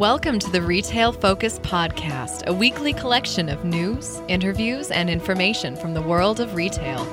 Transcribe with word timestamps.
Welcome 0.00 0.38
to 0.38 0.50
the 0.50 0.62
Retail 0.62 1.12
Focus 1.12 1.58
Podcast, 1.58 2.46
a 2.46 2.54
weekly 2.54 2.94
collection 2.94 3.50
of 3.50 3.66
news, 3.66 4.22
interviews, 4.28 4.90
and 4.90 5.10
information 5.10 5.76
from 5.76 5.92
the 5.92 6.00
world 6.00 6.40
of 6.40 6.54
retail. 6.54 7.04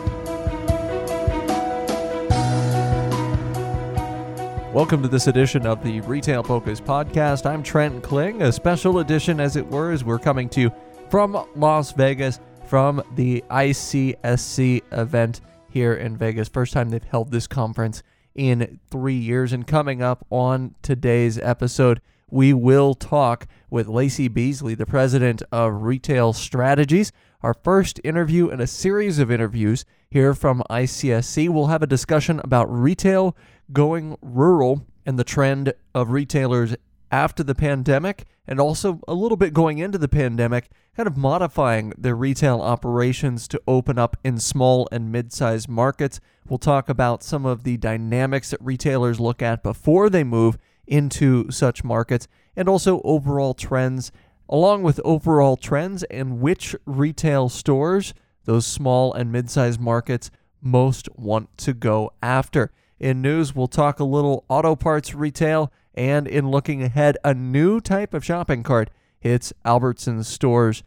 Welcome 4.72 5.02
to 5.02 5.10
this 5.10 5.28
edition 5.28 5.68
of 5.68 5.84
the 5.84 6.00
Retail 6.00 6.44
Focus 6.44 6.80
Podcast. 6.80 7.46
I'm 7.46 7.62
Trent 7.62 8.04
Kling, 8.04 8.42
a 8.42 8.54
special 8.54 9.00
edition, 9.00 9.42
as 9.42 9.58
it 9.58 9.68
were, 9.68 9.92
as 9.92 10.06
we're 10.06 10.18
coming 10.18 10.48
to 10.52 10.62
you 10.62 10.72
from 11.10 11.46
Las 11.58 11.92
Vegas 11.92 12.40
from 12.68 13.04
the 13.16 13.44
ICSC 13.52 14.82
event 14.94 15.42
here 15.70 15.94
in 15.94 16.16
Vegas. 16.16 16.48
First 16.48 16.72
time 16.72 16.90
they've 16.90 17.04
held 17.04 17.32
this 17.32 17.48
conference 17.48 18.02
in 18.34 18.80
three 18.90 19.18
years. 19.18 19.52
And 19.52 19.68
coming 19.68 20.02
up 20.02 20.26
on 20.30 20.76
today's 20.82 21.38
episode, 21.38 22.00
we 22.30 22.54
will 22.54 22.94
talk 22.94 23.48
with 23.70 23.88
Lacy 23.88 24.28
Beasley, 24.28 24.76
the 24.76 24.86
president 24.86 25.42
of 25.52 25.84
Retail 25.84 26.34
Strategies. 26.34 27.12
Our 27.42 27.54
first 27.54 28.02
interview 28.04 28.50
in 28.50 28.60
a 28.60 28.68
series 28.68 29.20
of 29.20 29.32
interviews 29.32 29.86
here 30.10 30.34
from 30.34 30.64
ICSC. 30.70 31.50
We'll 31.50 31.68
have 31.68 31.84
a 31.84 31.88
discussion 31.88 32.42
about 32.44 32.66
retail 32.66 33.36
going 33.72 34.18
rural 34.22 34.86
and 35.06 35.18
the 35.18 35.24
trend 35.24 35.74
of 35.96 36.10
retailers 36.10 36.76
after 37.12 37.44
the 37.44 37.56
pandemic 37.56 38.26
and 38.46 38.60
also 38.60 39.00
a 39.08 39.14
little 39.14 39.38
bit 39.38 39.54
going 39.54 39.78
into 39.78 39.98
the 39.98 40.08
pandemic, 40.08 40.70
kind 40.96 41.08
of 41.08 41.16
modifying 41.16 41.94
their 41.98 42.16
retail 42.16 42.62
operations 42.62 43.48
to 43.48 43.62
open 43.68 43.98
up 43.98 44.18
in 44.24 44.38
small 44.38 44.88
and 44.92 45.12
mid 45.12 45.32
sized 45.32 45.70
markets. 45.70 46.20
We'll 46.48 46.58
talk 46.58 46.90
about 46.90 47.24
some 47.24 47.46
of 47.46 47.64
the 47.64 47.78
dynamics 47.78 48.50
that 48.52 48.62
retailers 48.62 49.20
look 49.20 49.42
at 49.42 49.64
before 49.64 50.10
they 50.10 50.24
move 50.24 50.58
into 50.88 51.52
such 51.52 51.84
markets 51.84 52.28
and 52.56 52.68
also 52.68 53.02
overall 53.04 53.54
trends, 53.54 54.12
along 54.50 54.84
with 54.84 55.00
overall 55.04 55.58
trends 55.58 56.04
and 56.04 56.40
which 56.40 56.76
retail 56.86 57.50
stores 57.50 58.14
those 58.46 58.66
small 58.66 59.14
and 59.14 59.32
mid 59.32 59.50
sized 59.50 59.80
markets 59.80 60.32
most 60.62 61.10
want 61.16 61.56
to 61.58 61.74
go 61.74 62.12
after. 62.22 62.72
In 63.00 63.22
news, 63.22 63.54
we'll 63.54 63.68
talk 63.68 64.00
a 64.00 64.04
little 64.04 64.44
auto 64.50 64.76
parts 64.76 65.14
retail, 65.14 65.72
and 65.94 66.28
in 66.28 66.50
looking 66.50 66.82
ahead, 66.82 67.18
a 67.24 67.34
new 67.34 67.80
type 67.80 68.14
of 68.14 68.26
shopping 68.26 68.64
cart 68.64 68.90
hits 69.20 69.54
Albertsons 69.66 70.26
stores 70.26 70.84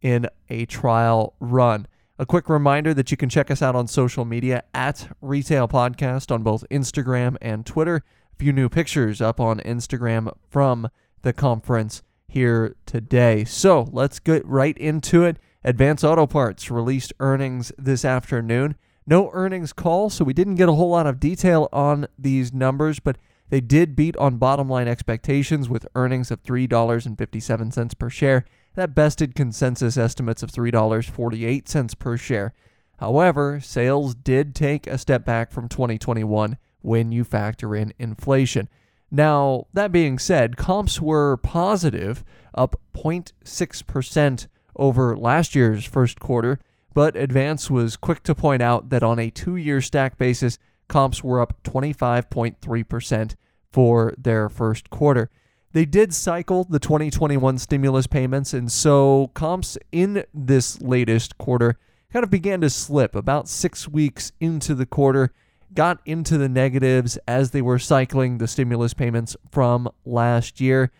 in 0.00 0.28
a 0.48 0.66
trial 0.66 1.34
run. 1.40 1.86
A 2.18 2.26
quick 2.26 2.48
reminder 2.48 2.94
that 2.94 3.10
you 3.10 3.16
can 3.16 3.28
check 3.28 3.50
us 3.50 3.62
out 3.62 3.74
on 3.74 3.86
social 3.86 4.24
media 4.24 4.62
at 4.74 5.08
Retail 5.20 5.66
Podcast 5.68 6.30
on 6.32 6.42
both 6.42 6.64
Instagram 6.70 7.36
and 7.40 7.64
Twitter 7.64 8.04
few 8.38 8.52
new 8.52 8.68
pictures 8.68 9.20
up 9.20 9.40
on 9.40 9.60
Instagram 9.60 10.32
from 10.48 10.88
the 11.22 11.32
conference 11.32 12.02
here 12.28 12.76
today. 12.86 13.44
So 13.44 13.88
let's 13.92 14.18
get 14.18 14.46
right 14.46 14.76
into 14.78 15.24
it. 15.24 15.38
Advance 15.64 16.04
Auto 16.04 16.26
Parts 16.26 16.70
released 16.70 17.12
earnings 17.18 17.72
this 17.76 18.04
afternoon. 18.04 18.76
No 19.06 19.30
earnings 19.32 19.72
call, 19.72 20.10
so 20.10 20.24
we 20.24 20.34
didn't 20.34 20.56
get 20.56 20.68
a 20.68 20.74
whole 20.74 20.90
lot 20.90 21.06
of 21.06 21.18
detail 21.18 21.68
on 21.72 22.06
these 22.18 22.52
numbers, 22.52 23.00
but 23.00 23.18
they 23.48 23.60
did 23.60 23.96
beat 23.96 24.16
on 24.18 24.36
bottom 24.36 24.68
line 24.68 24.86
expectations 24.86 25.68
with 25.68 25.88
earnings 25.94 26.30
of 26.30 26.42
$3.57 26.42 27.98
per 27.98 28.10
share. 28.10 28.44
That 28.74 28.94
bested 28.94 29.34
consensus 29.34 29.96
estimates 29.96 30.42
of 30.42 30.52
$3.48 30.52 31.98
per 31.98 32.16
share. 32.16 32.52
However, 32.98 33.60
sales 33.60 34.14
did 34.14 34.54
take 34.54 34.86
a 34.86 34.98
step 34.98 35.24
back 35.24 35.50
from 35.50 35.68
2021 35.68 36.58
when 36.82 37.12
you 37.12 37.24
factor 37.24 37.74
in 37.74 37.92
inflation. 37.98 38.68
Now, 39.10 39.66
that 39.72 39.92
being 39.92 40.18
said, 40.18 40.56
comps 40.56 41.00
were 41.00 41.36
positive, 41.38 42.24
up 42.54 42.80
0.6% 42.94 44.46
over 44.76 45.16
last 45.16 45.54
year's 45.54 45.84
first 45.84 46.20
quarter, 46.20 46.60
but 46.94 47.16
Advance 47.16 47.70
was 47.70 47.96
quick 47.96 48.22
to 48.24 48.34
point 48.34 48.62
out 48.62 48.90
that 48.90 49.02
on 49.02 49.18
a 49.18 49.30
two 49.30 49.56
year 49.56 49.80
stack 49.80 50.18
basis, 50.18 50.58
comps 50.88 51.22
were 51.22 51.40
up 51.40 51.62
25.3% 51.62 53.34
for 53.70 54.14
their 54.18 54.48
first 54.48 54.90
quarter. 54.90 55.30
They 55.72 55.84
did 55.84 56.14
cycle 56.14 56.64
the 56.64 56.78
2021 56.78 57.58
stimulus 57.58 58.06
payments, 58.06 58.54
and 58.54 58.72
so 58.72 59.30
comps 59.34 59.76
in 59.92 60.24
this 60.32 60.80
latest 60.80 61.36
quarter 61.38 61.78
kind 62.12 62.24
of 62.24 62.30
began 62.30 62.60
to 62.62 62.70
slip 62.70 63.14
about 63.14 63.48
six 63.48 63.86
weeks 63.86 64.32
into 64.40 64.74
the 64.74 64.86
quarter 64.86 65.32
got 65.74 66.00
into 66.04 66.38
the 66.38 66.48
negatives 66.48 67.18
as 67.28 67.50
they 67.50 67.62
were 67.62 67.78
cycling 67.78 68.38
the 68.38 68.48
stimulus 68.48 68.94
payments 68.94 69.36
from 69.50 69.88
last 70.04 70.60
year. 70.60 70.90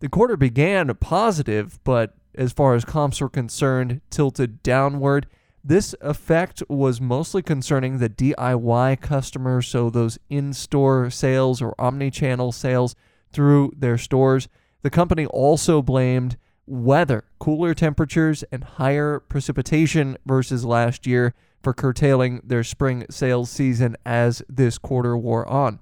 The 0.00 0.08
quarter 0.08 0.36
began 0.36 0.94
positive, 0.96 1.78
but 1.84 2.14
as 2.34 2.52
far 2.52 2.74
as 2.74 2.84
comps 2.84 3.20
were 3.20 3.28
concerned, 3.28 4.00
tilted 4.10 4.62
downward. 4.62 5.26
This 5.64 5.94
effect 6.00 6.62
was 6.68 7.00
mostly 7.00 7.42
concerning 7.42 7.98
the 7.98 8.08
DIY 8.08 9.00
customers, 9.00 9.66
so 9.66 9.90
those 9.90 10.18
in 10.30 10.52
store 10.52 11.10
sales 11.10 11.60
or 11.60 11.74
omni 11.78 12.10
channel 12.10 12.52
sales 12.52 12.94
through 13.32 13.72
their 13.76 13.98
stores. 13.98 14.48
The 14.82 14.90
company 14.90 15.26
also 15.26 15.82
blamed 15.82 16.36
weather, 16.64 17.24
cooler 17.40 17.74
temperatures, 17.74 18.44
and 18.52 18.62
higher 18.62 19.18
precipitation 19.18 20.16
versus 20.24 20.64
last 20.64 21.06
year 21.06 21.34
for 21.62 21.72
curtailing 21.72 22.40
their 22.44 22.64
spring 22.64 23.06
sales 23.10 23.50
season 23.50 23.96
as 24.04 24.42
this 24.48 24.78
quarter 24.78 25.16
wore 25.16 25.46
on. 25.48 25.80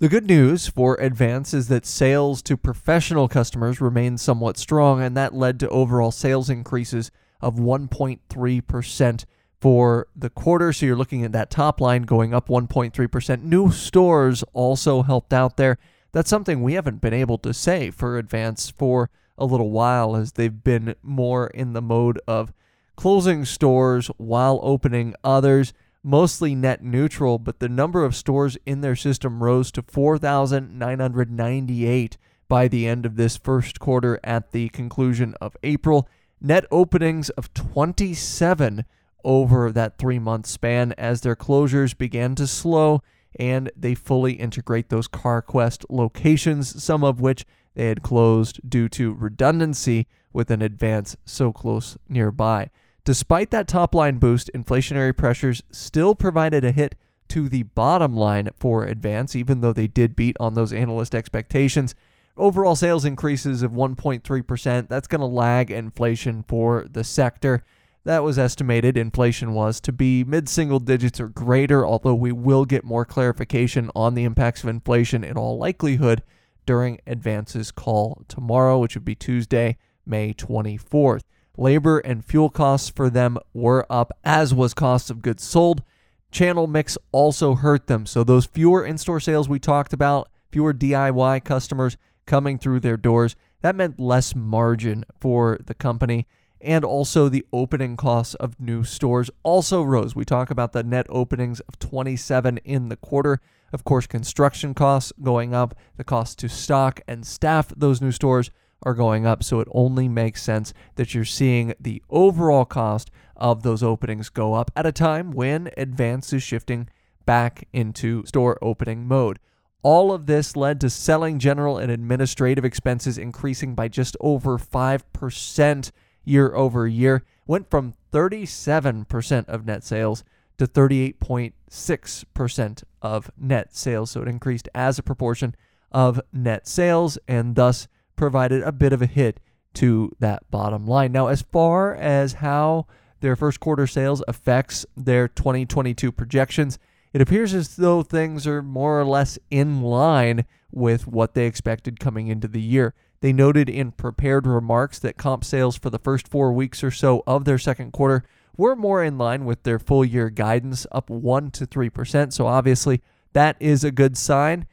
The 0.00 0.08
good 0.08 0.26
news 0.26 0.68
for 0.68 0.94
Advance 1.00 1.52
is 1.52 1.66
that 1.68 1.84
sales 1.84 2.40
to 2.42 2.56
professional 2.56 3.26
customers 3.26 3.80
remained 3.80 4.20
somewhat 4.20 4.56
strong, 4.56 5.02
and 5.02 5.16
that 5.16 5.34
led 5.34 5.58
to 5.60 5.68
overall 5.70 6.12
sales 6.12 6.48
increases 6.48 7.10
of 7.40 7.56
1.3% 7.56 9.24
for 9.60 10.06
the 10.14 10.30
quarter. 10.30 10.72
So 10.72 10.86
you're 10.86 10.94
looking 10.94 11.24
at 11.24 11.32
that 11.32 11.50
top 11.50 11.80
line 11.80 12.02
going 12.02 12.32
up 12.32 12.48
1.3%. 12.48 13.42
New 13.42 13.72
stores 13.72 14.44
also 14.52 15.02
helped 15.02 15.32
out 15.32 15.56
there. 15.56 15.78
That's 16.12 16.30
something 16.30 16.62
we 16.62 16.74
haven't 16.74 17.00
been 17.00 17.12
able 17.12 17.38
to 17.38 17.52
say 17.52 17.90
for 17.90 18.18
Advance 18.18 18.70
for 18.70 19.10
a 19.36 19.44
little 19.44 19.70
while, 19.70 20.14
as 20.14 20.32
they've 20.32 20.62
been 20.62 20.94
more 21.02 21.48
in 21.48 21.72
the 21.72 21.82
mode 21.82 22.20
of 22.26 22.52
closing 22.98 23.44
stores 23.44 24.08
while 24.16 24.58
opening 24.60 25.14
others, 25.22 25.72
mostly 26.02 26.56
net 26.56 26.82
neutral, 26.82 27.38
but 27.38 27.60
the 27.60 27.68
number 27.68 28.04
of 28.04 28.12
stores 28.12 28.58
in 28.66 28.80
their 28.80 28.96
system 28.96 29.40
rose 29.40 29.70
to 29.70 29.80
4,998 29.82 32.18
by 32.48 32.66
the 32.66 32.88
end 32.88 33.06
of 33.06 33.14
this 33.14 33.36
first 33.36 33.78
quarter 33.78 34.18
at 34.24 34.50
the 34.50 34.68
conclusion 34.70 35.32
of 35.40 35.56
April. 35.62 36.08
Net 36.40 36.64
openings 36.72 37.30
of 37.30 37.54
27 37.54 38.84
over 39.22 39.70
that 39.70 39.96
three 39.96 40.18
month 40.18 40.46
span 40.46 40.92
as 40.98 41.20
their 41.20 41.36
closures 41.36 41.96
began 41.96 42.34
to 42.34 42.48
slow 42.48 43.00
and 43.38 43.70
they 43.76 43.94
fully 43.94 44.32
integrate 44.32 44.88
those 44.88 45.06
CarQuest 45.06 45.84
locations, 45.88 46.82
some 46.82 47.04
of 47.04 47.20
which 47.20 47.46
they 47.76 47.86
had 47.86 48.02
closed 48.02 48.58
due 48.68 48.88
to 48.88 49.14
redundancy 49.14 50.08
with 50.32 50.50
an 50.50 50.62
advance 50.62 51.16
so 51.24 51.52
close 51.52 51.96
nearby. 52.08 52.68
Despite 53.08 53.50
that 53.52 53.66
top 53.66 53.94
line 53.94 54.18
boost, 54.18 54.50
inflationary 54.54 55.16
pressures 55.16 55.62
still 55.70 56.14
provided 56.14 56.62
a 56.62 56.72
hit 56.72 56.94
to 57.28 57.48
the 57.48 57.62
bottom 57.62 58.14
line 58.14 58.50
for 58.54 58.84
Advance, 58.84 59.34
even 59.34 59.62
though 59.62 59.72
they 59.72 59.86
did 59.86 60.14
beat 60.14 60.36
on 60.38 60.52
those 60.52 60.74
analyst 60.74 61.14
expectations. 61.14 61.94
Overall 62.36 62.76
sales 62.76 63.06
increases 63.06 63.62
of 63.62 63.72
1.3%. 63.72 64.88
That's 64.88 65.06
going 65.08 65.22
to 65.22 65.26
lag 65.26 65.70
inflation 65.70 66.44
for 66.46 66.84
the 66.86 67.02
sector. 67.02 67.64
That 68.04 68.24
was 68.24 68.38
estimated, 68.38 68.98
inflation 68.98 69.54
was, 69.54 69.80
to 69.80 69.92
be 69.92 70.22
mid 70.22 70.46
single 70.46 70.78
digits 70.78 71.18
or 71.18 71.28
greater, 71.28 71.86
although 71.86 72.14
we 72.14 72.32
will 72.32 72.66
get 72.66 72.84
more 72.84 73.06
clarification 73.06 73.90
on 73.96 74.16
the 74.16 74.24
impacts 74.24 74.62
of 74.62 74.68
inflation 74.68 75.24
in 75.24 75.38
all 75.38 75.56
likelihood 75.56 76.22
during 76.66 77.00
Advance's 77.06 77.70
call 77.72 78.26
tomorrow, 78.28 78.78
which 78.78 78.94
would 78.94 79.06
be 79.06 79.14
Tuesday, 79.14 79.78
May 80.04 80.34
24th. 80.34 81.22
Labor 81.58 81.98
and 81.98 82.24
fuel 82.24 82.50
costs 82.50 82.88
for 82.88 83.10
them 83.10 83.36
were 83.52 83.84
up, 83.90 84.12
as 84.22 84.54
was 84.54 84.74
cost 84.74 85.10
of 85.10 85.22
goods 85.22 85.42
sold. 85.42 85.82
Channel 86.30 86.68
mix 86.68 86.96
also 87.10 87.56
hurt 87.56 87.88
them. 87.88 88.06
So, 88.06 88.22
those 88.22 88.46
fewer 88.46 88.84
in 88.84 88.96
store 88.96 89.18
sales 89.18 89.48
we 89.48 89.58
talked 89.58 89.92
about, 89.92 90.28
fewer 90.52 90.72
DIY 90.72 91.44
customers 91.44 91.96
coming 92.26 92.58
through 92.58 92.80
their 92.80 92.96
doors, 92.96 93.34
that 93.62 93.74
meant 93.74 93.98
less 93.98 94.36
margin 94.36 95.04
for 95.20 95.58
the 95.66 95.74
company. 95.74 96.28
And 96.60 96.84
also, 96.84 97.28
the 97.28 97.44
opening 97.52 97.96
costs 97.96 98.34
of 98.34 98.60
new 98.60 98.84
stores 98.84 99.28
also 99.42 99.82
rose. 99.82 100.14
We 100.14 100.24
talk 100.24 100.50
about 100.50 100.72
the 100.72 100.84
net 100.84 101.06
openings 101.08 101.58
of 101.60 101.76
27 101.80 102.58
in 102.58 102.88
the 102.88 102.96
quarter. 102.96 103.40
Of 103.72 103.82
course, 103.82 104.06
construction 104.06 104.74
costs 104.74 105.12
going 105.20 105.54
up, 105.54 105.74
the 105.96 106.04
cost 106.04 106.38
to 106.38 106.48
stock 106.48 107.00
and 107.08 107.26
staff 107.26 107.72
those 107.76 108.00
new 108.00 108.12
stores 108.12 108.52
are 108.82 108.94
going 108.94 109.26
up. 109.26 109.42
So 109.42 109.60
it 109.60 109.68
only 109.72 110.08
makes 110.08 110.42
sense 110.42 110.72
that 110.96 111.14
you're 111.14 111.24
seeing 111.24 111.74
the 111.80 112.02
overall 112.10 112.64
cost 112.64 113.10
of 113.36 113.62
those 113.62 113.82
openings 113.82 114.28
go 114.28 114.54
up 114.54 114.70
at 114.76 114.86
a 114.86 114.92
time 114.92 115.30
when 115.30 115.70
Advance 115.76 116.32
is 116.32 116.42
shifting 116.42 116.88
back 117.24 117.68
into 117.72 118.24
store 118.26 118.58
opening 118.62 119.06
mode. 119.06 119.38
All 119.82 120.12
of 120.12 120.26
this 120.26 120.56
led 120.56 120.80
to 120.80 120.90
selling, 120.90 121.38
general, 121.38 121.78
and 121.78 121.90
administrative 121.90 122.64
expenses 122.64 123.16
increasing 123.16 123.74
by 123.74 123.88
just 123.88 124.16
over 124.20 124.58
5% 124.58 125.90
year 126.24 126.54
over 126.54 126.88
year. 126.88 127.24
Went 127.46 127.70
from 127.70 127.94
37% 128.12 129.46
of 129.46 129.66
net 129.66 129.84
sales 129.84 130.24
to 130.58 130.66
38.6% 130.66 132.82
of 133.00 133.30
net 133.38 133.74
sales. 133.74 134.10
So 134.10 134.22
it 134.22 134.28
increased 134.28 134.68
as 134.74 134.98
a 134.98 135.02
proportion 135.02 135.54
of 135.92 136.20
net 136.32 136.66
sales 136.66 137.18
and 137.28 137.54
thus 137.54 137.86
provided 138.18 138.62
a 138.62 138.72
bit 138.72 138.92
of 138.92 139.00
a 139.00 139.06
hit 139.06 139.40
to 139.74 140.14
that 140.18 140.50
bottom 140.50 140.86
line. 140.86 141.12
Now, 141.12 141.28
as 141.28 141.42
far 141.42 141.94
as 141.94 142.34
how 142.34 142.86
their 143.20 143.36
first 143.36 143.60
quarter 143.60 143.86
sales 143.86 144.22
affects 144.28 144.84
their 144.96 145.28
2022 145.28 146.12
projections, 146.12 146.78
it 147.12 147.20
appears 147.20 147.54
as 147.54 147.76
though 147.76 148.02
things 148.02 148.46
are 148.46 148.62
more 148.62 149.00
or 149.00 149.04
less 149.04 149.38
in 149.50 149.82
line 149.82 150.44
with 150.70 151.06
what 151.06 151.34
they 151.34 151.46
expected 151.46 151.98
coming 151.98 152.28
into 152.28 152.48
the 152.48 152.60
year. 152.60 152.94
They 153.20 153.32
noted 153.32 153.68
in 153.68 153.92
prepared 153.92 154.46
remarks 154.46 154.98
that 155.00 155.16
comp 155.16 155.44
sales 155.44 155.76
for 155.76 155.90
the 155.90 155.98
first 155.98 156.28
four 156.28 156.52
weeks 156.52 156.84
or 156.84 156.90
so 156.90 157.22
of 157.26 157.44
their 157.44 157.58
second 157.58 157.92
quarter 157.92 158.24
were 158.56 158.76
more 158.76 159.02
in 159.02 159.18
line 159.18 159.44
with 159.44 159.62
their 159.62 159.78
full 159.78 160.04
year 160.04 160.30
guidance, 160.30 160.86
up 160.92 161.08
1% 161.08 161.52
to 161.52 161.66
3%. 161.66 162.32
So 162.32 162.46
obviously, 162.46 163.02
that 163.32 163.56
is 163.60 163.84
a 163.84 163.90
good 163.90 164.16
sign. 164.16 164.66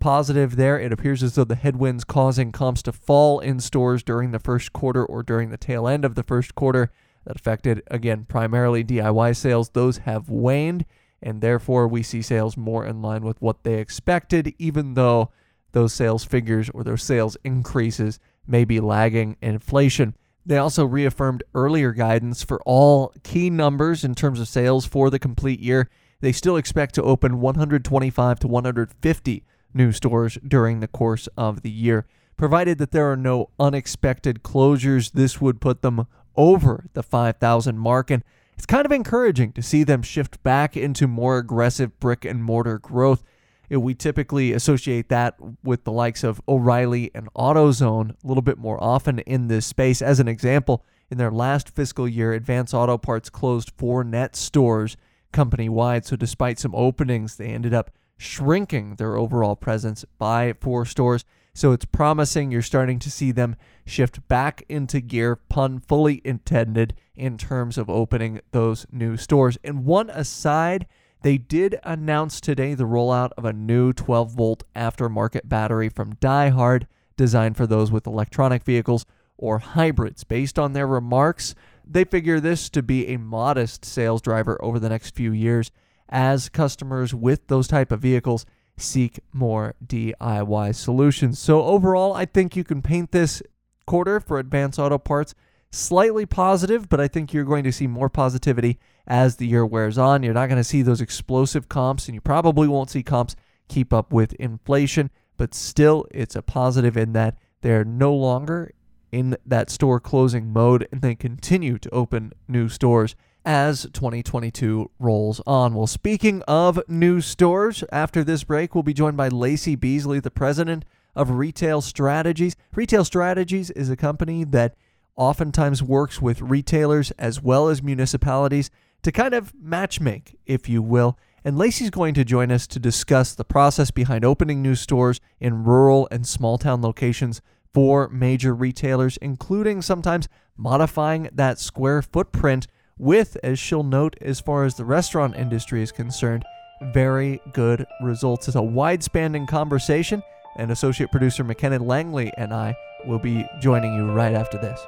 Positive 0.00 0.56
there. 0.56 0.78
It 0.78 0.92
appears 0.92 1.22
as 1.22 1.34
though 1.34 1.44
the 1.44 1.54
headwinds 1.54 2.04
causing 2.04 2.52
comps 2.52 2.82
to 2.82 2.92
fall 2.92 3.40
in 3.40 3.60
stores 3.60 4.02
during 4.02 4.30
the 4.30 4.38
first 4.38 4.72
quarter 4.72 5.04
or 5.04 5.22
during 5.22 5.50
the 5.50 5.56
tail 5.56 5.88
end 5.88 6.04
of 6.04 6.14
the 6.14 6.22
first 6.22 6.54
quarter 6.54 6.92
that 7.24 7.36
affected, 7.36 7.82
again, 7.88 8.24
primarily 8.28 8.84
DIY 8.84 9.36
sales, 9.36 9.70
those 9.70 9.98
have 9.98 10.28
waned 10.28 10.84
and 11.22 11.40
therefore 11.40 11.88
we 11.88 12.02
see 12.02 12.22
sales 12.22 12.56
more 12.56 12.84
in 12.86 13.02
line 13.02 13.22
with 13.22 13.40
what 13.40 13.64
they 13.64 13.74
expected, 13.80 14.54
even 14.58 14.94
though 14.94 15.30
those 15.72 15.92
sales 15.92 16.24
figures 16.24 16.70
or 16.70 16.84
those 16.84 17.02
sales 17.02 17.36
increases 17.44 18.20
may 18.46 18.64
be 18.64 18.80
lagging 18.80 19.36
inflation. 19.42 20.14
They 20.44 20.58
also 20.58 20.84
reaffirmed 20.84 21.42
earlier 21.54 21.92
guidance 21.92 22.42
for 22.44 22.60
all 22.64 23.12
key 23.24 23.50
numbers 23.50 24.04
in 24.04 24.14
terms 24.14 24.38
of 24.38 24.48
sales 24.48 24.86
for 24.86 25.10
the 25.10 25.18
complete 25.18 25.58
year. 25.58 25.90
They 26.20 26.32
still 26.32 26.56
expect 26.56 26.94
to 26.94 27.02
open 27.02 27.40
125 27.40 28.38
to 28.40 28.48
150 28.48 29.44
new 29.76 29.92
stores 29.92 30.38
during 30.46 30.80
the 30.80 30.88
course 30.88 31.28
of 31.36 31.62
the 31.62 31.70
year. 31.70 32.06
Provided 32.36 32.78
that 32.78 32.90
there 32.90 33.10
are 33.10 33.16
no 33.16 33.50
unexpected 33.58 34.42
closures, 34.42 35.12
this 35.12 35.40
would 35.40 35.60
put 35.60 35.82
them 35.82 36.06
over 36.36 36.86
the 36.92 37.02
5,000 37.02 37.78
mark. 37.78 38.10
And 38.10 38.22
it's 38.56 38.66
kind 38.66 38.84
of 38.84 38.92
encouraging 38.92 39.52
to 39.52 39.62
see 39.62 39.84
them 39.84 40.02
shift 40.02 40.42
back 40.42 40.76
into 40.76 41.06
more 41.06 41.38
aggressive 41.38 41.98
brick 42.00 42.24
and 42.24 42.42
mortar 42.42 42.78
growth. 42.78 43.22
We 43.68 43.94
typically 43.94 44.52
associate 44.52 45.08
that 45.08 45.36
with 45.62 45.84
the 45.84 45.92
likes 45.92 46.22
of 46.22 46.40
O'Reilly 46.46 47.10
and 47.14 47.32
AutoZone 47.34 48.10
a 48.10 48.26
little 48.26 48.42
bit 48.42 48.58
more 48.58 48.82
often 48.82 49.18
in 49.20 49.48
this 49.48 49.66
space. 49.66 50.00
As 50.00 50.20
an 50.20 50.28
example, 50.28 50.84
in 51.10 51.18
their 51.18 51.30
last 51.32 51.68
fiscal 51.68 52.08
year, 52.08 52.32
Advance 52.32 52.72
Auto 52.72 52.96
Parts 52.96 53.28
closed 53.28 53.72
four 53.76 54.04
net 54.04 54.36
stores 54.36 54.96
company 55.32 55.68
wide. 55.68 56.06
So, 56.06 56.16
despite 56.16 56.58
some 56.58 56.74
openings, 56.74 57.36
they 57.36 57.48
ended 57.48 57.74
up 57.74 57.90
shrinking 58.16 58.96
their 58.96 59.16
overall 59.16 59.56
presence 59.56 60.04
by 60.18 60.54
four 60.60 60.84
stores. 60.84 61.24
So 61.54 61.72
it's 61.72 61.84
promising 61.84 62.50
you're 62.50 62.62
starting 62.62 62.98
to 62.98 63.10
see 63.10 63.32
them 63.32 63.56
shift 63.86 64.26
back 64.28 64.64
into 64.68 65.00
gear, 65.00 65.36
pun 65.36 65.80
fully 65.80 66.20
intended, 66.24 66.94
in 67.14 67.38
terms 67.38 67.78
of 67.78 67.88
opening 67.88 68.40
those 68.52 68.86
new 68.92 69.16
stores. 69.16 69.56
And 69.64 69.84
one 69.84 70.10
aside, 70.10 70.86
they 71.22 71.38
did 71.38 71.78
announce 71.82 72.40
today 72.40 72.74
the 72.74 72.84
rollout 72.84 73.30
of 73.38 73.44
a 73.44 73.52
new 73.52 73.92
12 73.92 74.32
volt 74.32 74.64
aftermarket 74.74 75.48
battery 75.48 75.88
from 75.88 76.16
DieHard, 76.16 76.86
designed 77.16 77.56
for 77.56 77.66
those 77.66 77.90
with 77.90 78.06
electronic 78.06 78.62
vehicles 78.62 79.06
or 79.38 79.58
hybrids. 79.58 80.24
Based 80.24 80.58
on 80.58 80.72
their 80.72 80.86
remarks, 80.86 81.54
they 81.86 82.04
figure 82.04 82.40
this 82.40 82.68
to 82.70 82.82
be 82.82 83.08
a 83.08 83.18
modest 83.18 83.84
sales 83.84 84.20
driver 84.20 84.62
over 84.62 84.78
the 84.78 84.88
next 84.88 85.14
few 85.14 85.32
years 85.32 85.70
as 86.08 86.48
customers 86.48 87.14
with 87.14 87.46
those 87.48 87.68
type 87.68 87.92
of 87.92 88.00
vehicles 88.00 88.46
seek 88.76 89.20
more 89.32 89.74
DIY 89.84 90.74
solutions. 90.74 91.38
So, 91.38 91.62
overall, 91.62 92.14
I 92.14 92.26
think 92.26 92.56
you 92.56 92.64
can 92.64 92.82
paint 92.82 93.12
this 93.12 93.42
quarter 93.86 94.20
for 94.20 94.38
Advance 94.38 94.78
Auto 94.78 94.98
Parts 94.98 95.34
slightly 95.70 96.26
positive, 96.26 96.88
but 96.88 97.00
I 97.00 97.08
think 97.08 97.32
you're 97.32 97.44
going 97.44 97.64
to 97.64 97.72
see 97.72 97.86
more 97.86 98.08
positivity 98.08 98.78
as 99.06 99.36
the 99.36 99.46
year 99.46 99.64
wears 99.64 99.98
on. 99.98 100.22
You're 100.22 100.34
not 100.34 100.48
going 100.48 100.60
to 100.60 100.64
see 100.64 100.82
those 100.82 101.00
explosive 101.00 101.68
comps, 101.68 102.06
and 102.06 102.14
you 102.14 102.20
probably 102.20 102.68
won't 102.68 102.90
see 102.90 103.02
comps 103.02 103.36
keep 103.68 103.92
up 103.92 104.12
with 104.12 104.32
inflation, 104.34 105.10
but 105.36 105.54
still, 105.54 106.06
it's 106.10 106.36
a 106.36 106.42
positive 106.42 106.96
in 106.96 107.12
that 107.12 107.36
they're 107.62 107.84
no 107.84 108.14
longer 108.14 108.72
in 109.12 109.36
that 109.46 109.70
store 109.70 110.00
closing 110.00 110.52
mode 110.52 110.86
and 110.90 111.00
they 111.00 111.14
continue 111.14 111.78
to 111.78 111.90
open 111.90 112.32
new 112.48 112.68
stores 112.68 113.14
as 113.46 113.84
2022 113.92 114.90
rolls 114.98 115.40
on. 115.46 115.72
Well, 115.72 115.86
speaking 115.86 116.42
of 116.48 116.80
new 116.88 117.20
stores, 117.20 117.84
after 117.92 118.24
this 118.24 118.42
break, 118.42 118.74
we'll 118.74 118.82
be 118.82 118.92
joined 118.92 119.16
by 119.16 119.28
Lacy 119.28 119.76
Beasley, 119.76 120.18
the 120.18 120.32
president 120.32 120.84
of 121.14 121.30
Retail 121.30 121.80
Strategies. 121.80 122.56
Retail 122.74 123.04
Strategies 123.04 123.70
is 123.70 123.88
a 123.88 123.96
company 123.96 124.42
that 124.44 124.74
oftentimes 125.14 125.82
works 125.82 126.20
with 126.20 126.42
retailers 126.42 127.12
as 127.12 127.40
well 127.40 127.68
as 127.68 127.82
municipalities 127.82 128.68
to 129.02 129.12
kind 129.12 129.32
of 129.32 129.54
matchmake, 129.54 130.34
if 130.44 130.68
you 130.68 130.82
will. 130.82 131.16
And 131.44 131.56
Lacy's 131.56 131.90
going 131.90 132.14
to 132.14 132.24
join 132.24 132.50
us 132.50 132.66
to 132.66 132.80
discuss 132.80 133.32
the 133.32 133.44
process 133.44 133.92
behind 133.92 134.24
opening 134.24 134.60
new 134.60 134.74
stores 134.74 135.20
in 135.38 135.62
rural 135.62 136.08
and 136.10 136.26
small 136.26 136.58
town 136.58 136.82
locations 136.82 137.40
for 137.72 138.08
major 138.08 138.52
retailers, 138.52 139.16
including 139.18 139.80
sometimes 139.82 140.28
modifying 140.56 141.28
that 141.32 141.60
square 141.60 142.02
footprint 142.02 142.66
with, 142.98 143.36
as 143.42 143.58
she'll 143.58 143.82
note, 143.82 144.16
as 144.20 144.40
far 144.40 144.64
as 144.64 144.74
the 144.74 144.84
restaurant 144.84 145.36
industry 145.36 145.82
is 145.82 145.92
concerned, 145.92 146.44
very 146.92 147.40
good 147.52 147.86
results. 148.02 148.48
It's 148.48 148.56
a 148.56 148.62
wide 148.62 149.02
spanning 149.02 149.46
conversation, 149.46 150.22
and 150.56 150.70
associate 150.70 151.10
producer 151.10 151.44
McKenna 151.44 151.78
Langley 151.78 152.32
and 152.38 152.52
I 152.52 152.74
will 153.06 153.18
be 153.18 153.46
joining 153.60 153.94
you 153.94 154.10
right 154.10 154.34
after 154.34 154.58
this. 154.58 154.80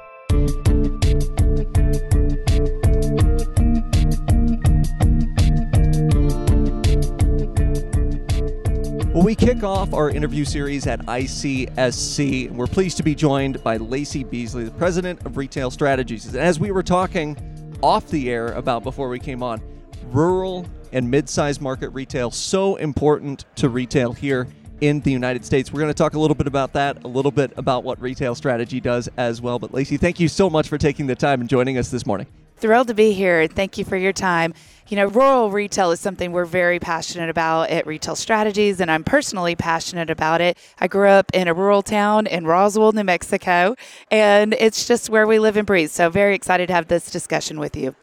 Well, 9.13 9.23
we 9.23 9.35
kick 9.35 9.63
off 9.63 9.93
our 9.93 10.09
interview 10.09 10.45
series 10.45 10.87
at 10.87 11.05
ICSC. 11.05 12.51
We're 12.51 12.67
pleased 12.67 12.97
to 12.97 13.03
be 13.03 13.13
joined 13.13 13.61
by 13.63 13.77
Lacy 13.77 14.23
Beasley, 14.23 14.63
the 14.63 14.71
president 14.71 15.25
of 15.25 15.35
Retail 15.35 15.69
Strategies. 15.71 16.25
And 16.25 16.37
as 16.37 16.59
we 16.59 16.71
were 16.71 16.83
talking 16.83 17.35
off 17.81 18.07
the 18.09 18.29
air 18.29 18.53
about 18.53 18.83
before 18.83 19.09
we 19.09 19.19
came 19.19 19.43
on. 19.43 19.61
Rural 20.11 20.65
and 20.91 21.09
mid-sized 21.09 21.61
market 21.61 21.89
retail 21.89 22.31
so 22.31 22.75
important 22.77 23.45
to 23.55 23.69
retail 23.69 24.13
here 24.13 24.47
in 24.81 25.01
the 25.01 25.11
United 25.11 25.45
States. 25.45 25.71
We're 25.71 25.81
going 25.81 25.91
to 25.91 25.97
talk 25.97 26.13
a 26.13 26.19
little 26.19 26.35
bit 26.35 26.47
about 26.47 26.73
that, 26.73 27.03
a 27.03 27.07
little 27.07 27.31
bit 27.31 27.51
about 27.57 27.83
what 27.83 28.01
retail 28.01 28.35
strategy 28.35 28.79
does 28.79 29.09
as 29.17 29.41
well. 29.41 29.59
But 29.59 29.73
Lacy, 29.73 29.97
thank 29.97 30.19
you 30.19 30.27
so 30.27 30.49
much 30.49 30.67
for 30.67 30.77
taking 30.77 31.07
the 31.07 31.15
time 31.15 31.41
and 31.41 31.49
joining 31.49 31.77
us 31.77 31.89
this 31.89 32.05
morning. 32.05 32.27
Thrilled 32.59 32.89
to 32.89 32.93
be 32.93 33.13
here. 33.13 33.39
And 33.39 33.53
thank 33.53 33.77
you 33.77 33.85
for 33.85 33.95
your 33.95 34.11
time. 34.11 34.53
You 34.89 34.97
know, 34.97 35.05
rural 35.05 35.49
retail 35.49 35.91
is 35.91 35.99
something 35.99 36.31
we're 36.31 36.45
very 36.45 36.79
passionate 36.79 37.29
about 37.29 37.69
at 37.69 37.85
Retail 37.85 38.15
Strategies, 38.15 38.81
and 38.81 38.89
I'm 38.89 39.03
personally 39.03 39.55
passionate 39.55 40.09
about 40.09 40.41
it. 40.41 40.57
I 40.79 40.87
grew 40.87 41.07
up 41.07 41.29
in 41.31 41.47
a 41.47 41.53
rural 41.53 41.83
town 41.83 42.25
in 42.25 42.45
Roswell, 42.45 42.91
New 42.91 43.03
Mexico, 43.03 43.75
and 44.09 44.53
it's 44.55 44.87
just 44.87 45.09
where 45.09 45.27
we 45.27 45.37
live 45.37 45.57
and 45.57 45.67
breathe. 45.67 45.91
So, 45.91 46.09
very 46.09 46.33
excited 46.33 46.67
to 46.67 46.73
have 46.73 46.87
this 46.87 47.11
discussion 47.11 47.59
with 47.59 47.75
you. 47.77 47.95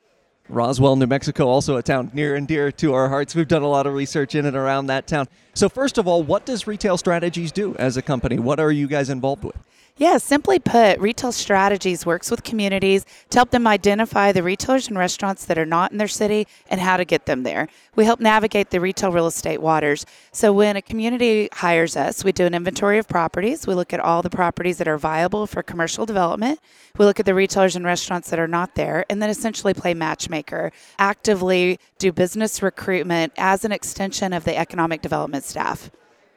Roswell, 0.48 0.94
New 0.94 1.08
Mexico, 1.08 1.48
also 1.48 1.76
a 1.76 1.82
town 1.82 2.12
near 2.14 2.36
and 2.36 2.46
dear 2.46 2.70
to 2.70 2.94
our 2.94 3.08
hearts. 3.08 3.34
We've 3.34 3.48
done 3.48 3.62
a 3.62 3.68
lot 3.68 3.88
of 3.88 3.94
research 3.94 4.36
in 4.36 4.46
and 4.46 4.56
around 4.56 4.86
that 4.86 5.08
town. 5.08 5.26
So, 5.54 5.68
first 5.68 5.98
of 5.98 6.06
all, 6.06 6.22
what 6.22 6.46
does 6.46 6.68
Retail 6.68 6.96
Strategies 6.96 7.50
do 7.50 7.75
as 7.76 7.96
a 7.96 8.02
company? 8.02 8.38
What 8.38 8.60
are 8.60 8.70
you 8.70 8.86
guys 8.86 9.10
involved 9.10 9.42
with? 9.42 9.56
Yeah, 9.99 10.19
simply 10.19 10.59
put, 10.59 11.00
Retail 11.00 11.33
Strategies 11.33 12.05
works 12.05 12.31
with 12.31 12.43
communities 12.43 13.07
to 13.31 13.38
help 13.38 13.49
them 13.49 13.67
identify 13.67 14.31
the 14.31 14.43
retailers 14.43 14.88
and 14.88 14.99
restaurants 14.99 15.47
that 15.47 15.57
are 15.57 15.65
not 15.65 15.91
in 15.91 15.97
their 15.97 16.07
city 16.07 16.47
and 16.69 16.83
how 16.83 16.99
to 16.99 17.07
get 17.07 17.25
them 17.25 17.45
there. 17.45 17.69
We 17.95 18.05
help 18.05 18.21
navigate 18.21 18.69
the 18.69 18.79
retail 18.79 19.11
real 19.11 19.26
estate 19.26 19.62
waters. 19.62 20.05
So 20.33 20.53
when 20.53 20.76
a 20.76 20.83
community 20.83 21.49
hires 21.50 21.97
us, 21.97 22.25
we 22.25 22.33
do 22.33 22.45
an 22.45 22.53
inventory 22.53 22.99
of 22.99 23.09
properties. 23.09 23.67
We 23.67 23.73
look 23.73 23.95
at 23.95 24.00
all 24.00 24.21
the 24.21 24.29
properties 24.29 24.76
that 24.76 24.87
are 24.87 24.99
viable 24.99 25.47
for 25.47 25.62
commercial 25.62 26.05
development. 26.05 26.61
We 26.99 27.07
look 27.07 27.19
at 27.19 27.25
the 27.25 27.35
retailers 27.35 27.75
and 27.75 27.87
restaurants 27.87 28.29
that 28.29 28.38
are 28.38 28.47
not 28.47 28.75
there, 28.75 29.07
and 29.09 29.23
then 29.23 29.31
essentially 29.31 29.73
play 29.73 29.95
matchmaker, 29.95 30.73
actively 30.99 31.81
do 31.97 32.12
business 32.12 32.62
recruitment 32.62 33.33
as 33.38 33.65
an 33.65 33.73
extension 33.73 34.35
of 34.35 34.45
the 34.45 34.59
economic 34.59 35.00
development 35.00 35.45
staff. 35.45 35.91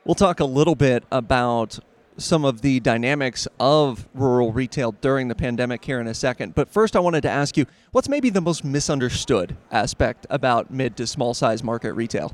We'll 0.06 0.16
talk 0.16 0.40
a 0.40 0.46
little 0.46 0.76
bit 0.76 1.04
about 1.12 1.80
some 2.20 2.46
of 2.46 2.62
the 2.62 2.80
dynamics 2.80 3.48
of 3.60 4.08
rural 4.14 4.52
retail 4.52 4.92
during 4.94 5.28
the 5.28 5.36
pandemic 5.36 5.84
here 5.84 6.00
in 6.00 6.08
a 6.08 6.14
second. 6.14 6.56
But 6.56 6.70
first, 6.70 6.96
I 6.96 7.00
wanted 7.00 7.22
to 7.22 7.30
ask 7.30 7.58
you 7.58 7.66
what's 7.92 8.10
maybe 8.10 8.30
the 8.30 8.42
most 8.42 8.64
misunderstood 8.64 9.56
aspect 9.72 10.28
about 10.30 10.72
mid 10.72 10.96
to 10.98 11.08
small 11.08 11.34
size 11.34 11.64
market 11.64 11.94
retail? 11.94 12.34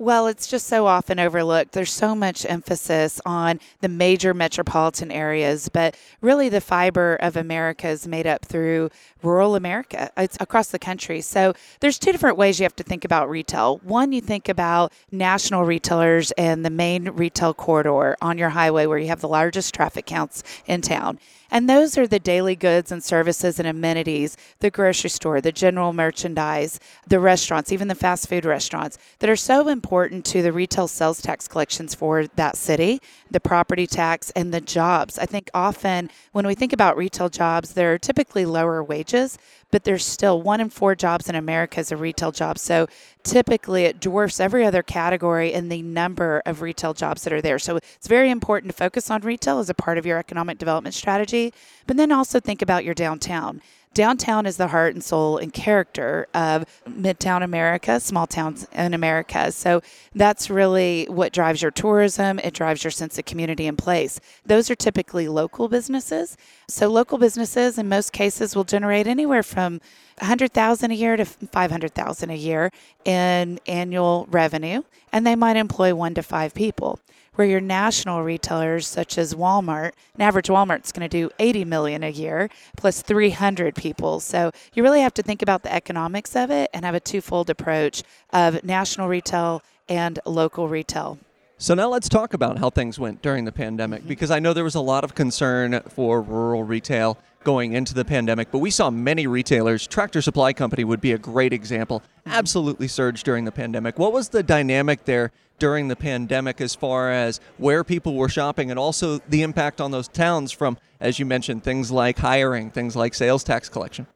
Well, 0.00 0.28
it's 0.28 0.46
just 0.46 0.66
so 0.66 0.86
often 0.86 1.18
overlooked. 1.18 1.72
There's 1.72 1.92
so 1.92 2.14
much 2.14 2.46
emphasis 2.46 3.20
on 3.26 3.60
the 3.82 3.88
major 3.90 4.32
metropolitan 4.32 5.12
areas, 5.12 5.68
but 5.68 5.94
really 6.22 6.48
the 6.48 6.62
fiber 6.62 7.16
of 7.16 7.36
America 7.36 7.86
is 7.88 8.08
made 8.08 8.26
up 8.26 8.46
through 8.46 8.88
rural 9.22 9.56
America. 9.56 10.10
It's 10.16 10.38
across 10.40 10.68
the 10.68 10.78
country. 10.78 11.20
So 11.20 11.52
there's 11.80 11.98
two 11.98 12.12
different 12.12 12.38
ways 12.38 12.58
you 12.58 12.64
have 12.64 12.76
to 12.76 12.82
think 12.82 13.04
about 13.04 13.28
retail. 13.28 13.76
One, 13.82 14.12
you 14.12 14.22
think 14.22 14.48
about 14.48 14.90
national 15.12 15.66
retailers 15.66 16.30
and 16.30 16.64
the 16.64 16.70
main 16.70 17.10
retail 17.10 17.52
corridor 17.52 18.16
on 18.22 18.38
your 18.38 18.48
highway 18.48 18.86
where 18.86 18.96
you 18.96 19.08
have 19.08 19.20
the 19.20 19.28
largest 19.28 19.74
traffic 19.74 20.06
counts 20.06 20.42
in 20.64 20.80
town. 20.80 21.18
And 21.50 21.68
those 21.68 21.98
are 21.98 22.06
the 22.06 22.18
daily 22.18 22.56
goods 22.56 22.92
and 22.92 23.02
services 23.02 23.58
and 23.58 23.66
amenities, 23.66 24.36
the 24.60 24.70
grocery 24.70 25.10
store, 25.10 25.40
the 25.40 25.52
general 25.52 25.92
merchandise, 25.92 26.78
the 27.06 27.20
restaurants, 27.20 27.72
even 27.72 27.88
the 27.88 27.94
fast 27.94 28.28
food 28.28 28.44
restaurants 28.44 28.98
that 29.18 29.30
are 29.30 29.36
so 29.36 29.68
important 29.68 30.24
to 30.26 30.42
the 30.42 30.52
retail 30.52 30.88
sales 30.88 31.20
tax 31.20 31.48
collections 31.48 31.94
for 31.94 32.26
that 32.26 32.56
city, 32.56 33.00
the 33.30 33.40
property 33.40 33.86
tax, 33.86 34.30
and 34.30 34.54
the 34.54 34.60
jobs. 34.60 35.18
I 35.18 35.26
think 35.26 35.50
often 35.54 36.10
when 36.32 36.46
we 36.46 36.54
think 36.54 36.72
about 36.72 36.96
retail 36.96 37.28
jobs, 37.28 37.72
they're 37.74 37.98
typically 37.98 38.44
lower 38.44 38.82
wages, 38.82 39.38
but 39.70 39.84
there's 39.84 40.04
still 40.04 40.40
one 40.40 40.60
in 40.60 40.70
four 40.70 40.94
jobs 40.94 41.28
in 41.28 41.34
America 41.34 41.80
is 41.80 41.92
a 41.92 41.96
retail 41.96 42.32
job. 42.32 42.58
So 42.58 42.86
typically 43.22 43.84
it 43.84 44.00
dwarfs 44.00 44.40
every 44.40 44.64
other 44.64 44.82
category 44.82 45.52
in 45.52 45.68
the 45.68 45.82
number 45.82 46.42
of 46.46 46.62
retail 46.62 46.94
jobs 46.94 47.24
that 47.24 47.32
are 47.32 47.42
there. 47.42 47.58
So 47.58 47.76
it's 47.76 48.08
very 48.08 48.30
important 48.30 48.72
to 48.72 48.76
focus 48.76 49.10
on 49.10 49.22
retail 49.22 49.58
as 49.58 49.70
a 49.70 49.74
part 49.74 49.98
of 49.98 50.06
your 50.06 50.18
economic 50.18 50.58
development 50.58 50.94
strategy, 50.94 51.52
but 51.86 51.96
then 51.96 52.12
also 52.12 52.40
think 52.40 52.62
about 52.62 52.84
your 52.84 52.94
downtown. 52.94 53.60
Downtown 53.92 54.46
is 54.46 54.56
the 54.56 54.68
heart 54.68 54.94
and 54.94 55.02
soul 55.02 55.36
and 55.38 55.52
character 55.52 56.28
of 56.32 56.64
Midtown 56.88 57.42
America, 57.42 57.98
small 57.98 58.24
towns 58.24 58.68
in 58.72 58.94
America. 58.94 59.50
So 59.50 59.82
that's 60.14 60.48
really 60.48 61.06
what 61.08 61.32
drives 61.32 61.60
your 61.60 61.72
tourism. 61.72 62.38
It 62.38 62.54
drives 62.54 62.84
your 62.84 62.92
sense 62.92 63.18
of 63.18 63.24
community 63.24 63.66
and 63.66 63.76
place. 63.76 64.20
Those 64.46 64.70
are 64.70 64.76
typically 64.76 65.26
local 65.26 65.68
businesses. 65.68 66.36
So 66.68 66.86
local 66.86 67.18
businesses, 67.18 67.78
in 67.78 67.88
most 67.88 68.12
cases, 68.12 68.54
will 68.54 68.62
generate 68.62 69.08
anywhere 69.08 69.42
from 69.42 69.80
100,000 70.18 70.90
a 70.90 70.94
year 70.94 71.16
to 71.16 71.24
500,000 71.24 72.30
a 72.30 72.34
year 72.34 72.70
in 73.04 73.58
annual 73.66 74.28
revenue, 74.30 74.82
and 75.12 75.26
they 75.26 75.34
might 75.34 75.56
employ 75.56 75.94
one 75.96 76.14
to 76.14 76.22
five 76.22 76.54
people 76.54 77.00
where 77.40 77.48
your 77.48 77.58
national 77.58 78.22
retailers 78.22 78.86
such 78.86 79.16
as 79.16 79.32
Walmart, 79.32 79.92
an 80.14 80.20
average 80.20 80.48
Walmart's 80.48 80.92
going 80.92 81.08
to 81.08 81.08
do 81.08 81.30
80 81.38 81.64
million 81.64 82.04
a 82.04 82.10
year 82.10 82.50
plus 82.76 83.00
300 83.00 83.74
people. 83.74 84.20
So 84.20 84.50
you 84.74 84.82
really 84.82 85.00
have 85.00 85.14
to 85.14 85.22
think 85.22 85.40
about 85.40 85.62
the 85.62 85.72
economics 85.72 86.36
of 86.36 86.50
it 86.50 86.68
and 86.74 86.84
have 86.84 86.94
a 86.94 87.00
twofold 87.00 87.48
approach 87.48 88.02
of 88.28 88.62
national 88.62 89.08
retail 89.08 89.62
and 89.88 90.18
local 90.26 90.68
retail. 90.68 91.18
So 91.56 91.72
now 91.72 91.88
let's 91.88 92.10
talk 92.10 92.34
about 92.34 92.58
how 92.58 92.68
things 92.68 92.98
went 92.98 93.22
during 93.22 93.46
the 93.46 93.52
pandemic 93.52 94.00
mm-hmm. 94.00 94.08
because 94.08 94.30
I 94.30 94.38
know 94.38 94.52
there 94.52 94.62
was 94.62 94.74
a 94.74 94.82
lot 94.82 95.02
of 95.02 95.14
concern 95.14 95.80
for 95.88 96.20
rural 96.20 96.64
retail 96.64 97.16
going 97.42 97.72
into 97.72 97.94
the 97.94 98.04
pandemic, 98.04 98.50
but 98.50 98.58
we 98.58 98.70
saw 98.70 98.90
many 98.90 99.26
retailers, 99.26 99.86
Tractor 99.86 100.20
Supply 100.20 100.52
Company 100.52 100.84
would 100.84 101.00
be 101.00 101.12
a 101.12 101.18
great 101.18 101.52
example, 101.52 102.02
absolutely 102.26 102.88
surged 102.88 103.24
during 103.24 103.44
the 103.44 103.52
pandemic. 103.52 103.98
What 103.98 104.12
was 104.12 104.28
the 104.28 104.42
dynamic 104.42 105.04
there 105.04 105.32
during 105.58 105.88
the 105.88 105.96
pandemic 105.96 106.60
as 106.60 106.74
far 106.74 107.10
as 107.10 107.40
where 107.58 107.84
people 107.84 108.14
were 108.14 108.28
shopping 108.28 108.70
and 108.70 108.78
also 108.78 109.18
the 109.28 109.42
impact 109.42 109.80
on 109.80 109.90
those 109.90 110.08
towns 110.08 110.52
from, 110.52 110.78
as 111.00 111.18
you 111.18 111.26
mentioned, 111.26 111.64
things 111.64 111.90
like 111.90 112.18
hiring, 112.18 112.70
things 112.70 112.96
like 112.96 113.14
sales 113.14 113.44
tax 113.44 113.68
collection? 113.68 114.06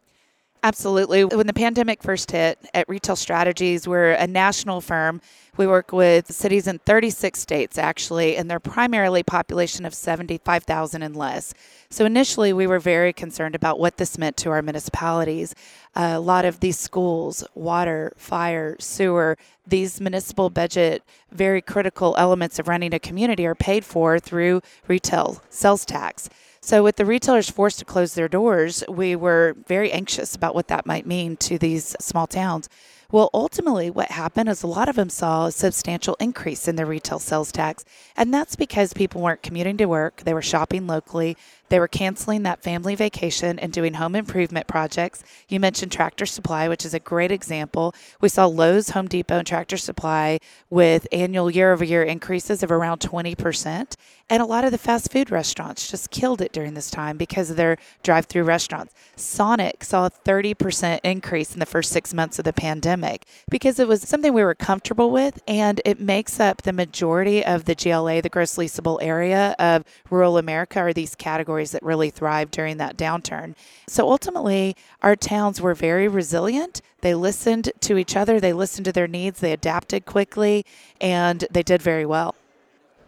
Absolutely. 0.65 1.27
When 1.27 1.47
the 1.47 1.53
pandemic 1.53 2.03
first 2.03 2.31
hit 2.31 2.59
at 2.73 2.89
Retail 2.89 3.17
Strategies, 3.17 3.87
we're 3.87 4.13
a 4.13 4.27
national 4.27 4.81
firm. 4.81 5.21
We 5.59 5.67
work 5.67 5.93
with 5.93 6.33
cities 6.33 6.67
in 6.67 6.79
36 6.79 7.39
states, 7.39 7.77
actually, 7.77 8.39
and 8.39 8.51
they're 8.51 8.59
primarily 8.59 9.23
population 9.23 9.85
of 9.85 9.93
75,000 9.93 11.03
and 11.03 11.15
less. 11.15 11.53
So 11.91 12.07
initially, 12.07 12.55
we 12.55 12.67
were 12.67 12.79
very 12.79 13.13
concerned 13.13 13.55
about 13.55 13.79
what 13.79 13.99
this 13.99 14.17
meant 14.17 14.39
to 14.39 14.51
our 14.53 14.63
municipalities. 14.63 15.55
Uh, 15.95 16.15
a 16.15 16.21
lot 16.21 16.47
of 16.47 16.61
these 16.61 16.79
schools, 16.79 17.45
water, 17.55 18.15
fire, 18.17 18.77
sewer, 18.81 19.37
these 19.67 20.01
municipal 20.01 20.49
budget, 20.49 21.03
very 21.31 21.61
critical 21.61 22.15
elements 22.17 22.59
of 22.59 22.69
running 22.69 22.95
a 22.95 22.99
community 22.99 23.45
are 23.45 23.55
paid 23.55 23.85
for 23.85 24.19
through 24.19 24.63
retail 24.89 25.43
sales 25.51 25.85
tax. 25.85 26.31
So, 26.67 26.83
with 26.83 26.97
the 26.97 27.05
retailers 27.05 27.51
forced 27.51 27.81
to 27.81 27.85
close 27.85 28.15
their 28.15 28.27
doors, 28.27 28.83
we 28.89 29.15
were 29.17 29.55
very 29.69 29.93
anxious 29.93 30.35
about 30.35 30.55
what 30.55 30.69
that 30.69 30.87
might 30.87 31.07
mean 31.07 31.37
to 31.37 31.59
these 31.59 31.95
small 32.01 32.27
towns. 32.27 32.71
Well, 33.13 33.29
ultimately, 33.35 33.91
what 33.91 34.11
happened 34.11 34.49
is 34.49 34.63
a 34.63 34.67
lot 34.67 34.89
of 34.89 34.97
them 34.97 35.11
saw 35.11 35.45
a 35.45 35.53
substantial 35.53 36.17
increase 36.19 36.67
in 36.67 36.77
their 36.77 36.87
retail 36.87 37.19
sales 37.19 37.53
tax. 37.53 37.85
And 38.17 38.33
that's 38.33 38.57
because 38.57 38.95
people 38.95 39.21
weren't 39.21 39.43
commuting 39.43 39.77
to 39.77 39.85
work, 39.85 40.23
they 40.25 40.33
were 40.33 40.41
shopping 40.41 40.87
locally, 40.87 41.37
they 41.69 41.81
were 41.81 41.89
canceling 41.89 42.43
that 42.43 42.63
family 42.63 42.95
vacation 42.95 43.59
and 43.59 43.73
doing 43.73 43.95
home 43.95 44.15
improvement 44.15 44.67
projects. 44.67 45.25
You 45.49 45.61
mentioned 45.61 45.93
Tractor 45.93 46.27
Supply, 46.27 46.69
which 46.69 46.85
is 46.85 46.95
a 46.95 47.01
great 47.01 47.33
example. 47.33 47.95
We 48.21 48.29
saw 48.29 48.47
Lowe's, 48.47 48.91
Home 48.91 49.09
Depot, 49.09 49.39
and 49.39 49.47
Tractor 49.47 49.77
Supply 49.77 50.39
with 50.71 51.07
annual 51.11 51.51
year 51.51 51.73
over 51.73 51.85
year 51.85 52.03
increases 52.03 52.63
of 52.63 52.71
around 52.71 53.01
20%. 53.01 53.97
And 54.31 54.43
a 54.43 54.47
lot 54.47 54.65
of 54.65 54.73
the 54.73 54.79
fast 54.79 55.13
food 55.13 55.31
restaurants 55.31 55.91
just 55.91 56.11
killed 56.11 56.41
it 56.41 56.53
during 56.53 56.75
this 56.75 56.91
time 56.91 57.19
because 57.19 57.51
of 57.51 57.57
their 57.57 57.77
drive 58.03 58.27
through 58.27 58.45
restaurants. 58.45 58.95
Sonic 59.17 59.85
saw 59.85 60.07
a 60.07 60.11
30% 60.11 61.01
increase 61.05 61.53
in 61.53 61.61
the 61.61 61.67
first 61.67 61.93
six 61.93 62.15
months 62.15 62.39
of 62.39 62.45
the 62.45 62.53
pandemic 62.53 63.27
because 63.51 63.79
it 63.79 63.87
was 63.87 64.03
something 64.03 64.33
we 64.33 64.43
were 64.43 64.55
comfortable 64.55 65.11
with 65.11 65.43
and 65.47 65.81
it 65.85 66.01
makes 66.01 66.41
up 66.41 66.63
the 66.63 66.73
majority 66.73 67.45
of 67.45 67.67
the 67.67 67.75
GLA, 67.75 68.23
the 68.23 68.31
gross 68.31 68.57
leasable 68.57 68.99
area 69.03 69.55
of 69.59 69.85
rural 70.11 70.39
America, 70.39 70.79
are 70.79 70.93
these 70.93 71.15
categories 71.15 71.54
that 71.55 71.83
really 71.83 72.11
thrived 72.11 72.51
during 72.51 72.77
that 72.79 72.97
downturn. 72.97 73.55
So 73.87 74.11
ultimately, 74.11 74.77
our 75.03 75.17
towns 75.17 75.61
were 75.61 75.75
very 75.75 76.09
resilient. 76.09 76.81
They 77.01 77.15
listened 77.15 77.71
to 77.81 77.97
each 77.97 78.17
other, 78.17 78.41
they 78.41 78.53
listened 78.53 78.87
to 78.87 78.93
their 78.93 79.07
needs, 79.07 79.41
they 79.41 79.53
adapted 79.53 80.07
quickly, 80.07 80.65
and 81.01 81.47
they 81.51 81.63
did 81.63 81.83
very 81.83 82.07
well. 82.07 82.35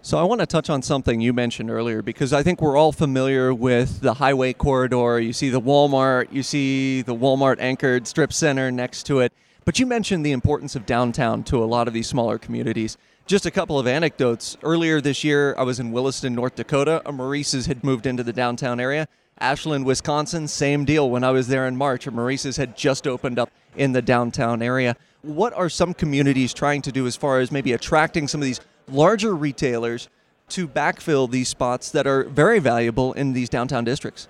So 0.03 0.19
I 0.19 0.23
want 0.23 0.41
to 0.41 0.47
touch 0.47 0.71
on 0.71 0.83
something 0.83 1.21
you 1.21 1.33
mentioned 1.33 1.69
earlier 1.69 2.00
because 2.00 2.33
I 2.33 2.45
think 2.45 2.61
we're 2.61 2.76
all 2.76 2.93
familiar 2.93 3.53
with 3.53 4.03
the 4.03 4.15
highway 4.15 4.53
corridor. 4.53 5.19
You 5.19 5.33
see 5.33 5.50
the 5.50 5.61
Walmart, 5.61 6.29
you 6.31 6.45
see 6.45 7.03
the 7.03 7.15
Walmart 7.15 7.57
anchored 7.59 8.07
strip 8.07 8.33
center 8.33 8.71
next 8.71 9.03
to 9.07 9.19
it. 9.19 9.33
But 9.65 9.81
you 9.81 9.87
mentioned 9.87 10.25
the 10.25 10.31
importance 10.31 10.76
of 10.76 10.87
downtown 10.87 11.43
to 11.45 11.62
a 11.62 11.67
lot 11.67 11.88
of 11.88 11.95
these 11.95 12.07
smaller 12.07 12.38
communities. 12.38 12.97
Just 13.26 13.45
a 13.45 13.50
couple 13.50 13.76
of 13.76 13.88
anecdotes. 13.88 14.56
Earlier 14.62 15.00
this 15.00 15.25
year, 15.25 15.52
I 15.59 15.64
was 15.64 15.80
in 15.80 15.90
Williston, 15.90 16.33
North 16.33 16.54
Dakota. 16.54 17.02
A 17.04 17.11
Maurice's 17.11 17.66
had 17.66 17.83
moved 17.83 18.06
into 18.06 18.23
the 18.23 18.33
downtown 18.33 18.78
area. 18.78 19.09
Ashland, 19.40 19.85
Wisconsin, 19.85 20.47
same 20.47 20.85
deal. 20.85 21.11
When 21.11 21.25
I 21.25 21.33
was 21.33 21.49
there 21.49 21.66
in 21.66 21.76
March, 21.76 22.06
a 22.06 22.12
Maurice's 22.12 22.56
had 22.56 22.76
just 22.76 23.04
opened 23.04 23.40
up 23.40 23.50
in 23.75 23.90
the 23.90 24.00
downtown 24.00 24.62
area. 24.62 24.95
What 25.23 25.52
are 25.54 25.68
some 25.68 25.92
communities 25.92 26.54
trying 26.54 26.83
to 26.83 26.92
do 26.92 27.04
as 27.09 27.16
far 27.16 27.40
as 27.40 27.50
maybe 27.50 27.73
attracting 27.73 28.28
some 28.28 28.40
of 28.40 28.45
these 28.45 28.61
larger 28.87 29.35
retailers 29.35 30.09
to 30.50 30.68
backfill 30.68 31.28
these 31.28 31.49
spots 31.49 31.90
that 31.90 32.06
are 32.06 32.23
very 32.23 32.61
valuable 32.61 33.12
in 33.14 33.33
these 33.33 33.49
downtown 33.49 33.83
districts? 33.83 34.28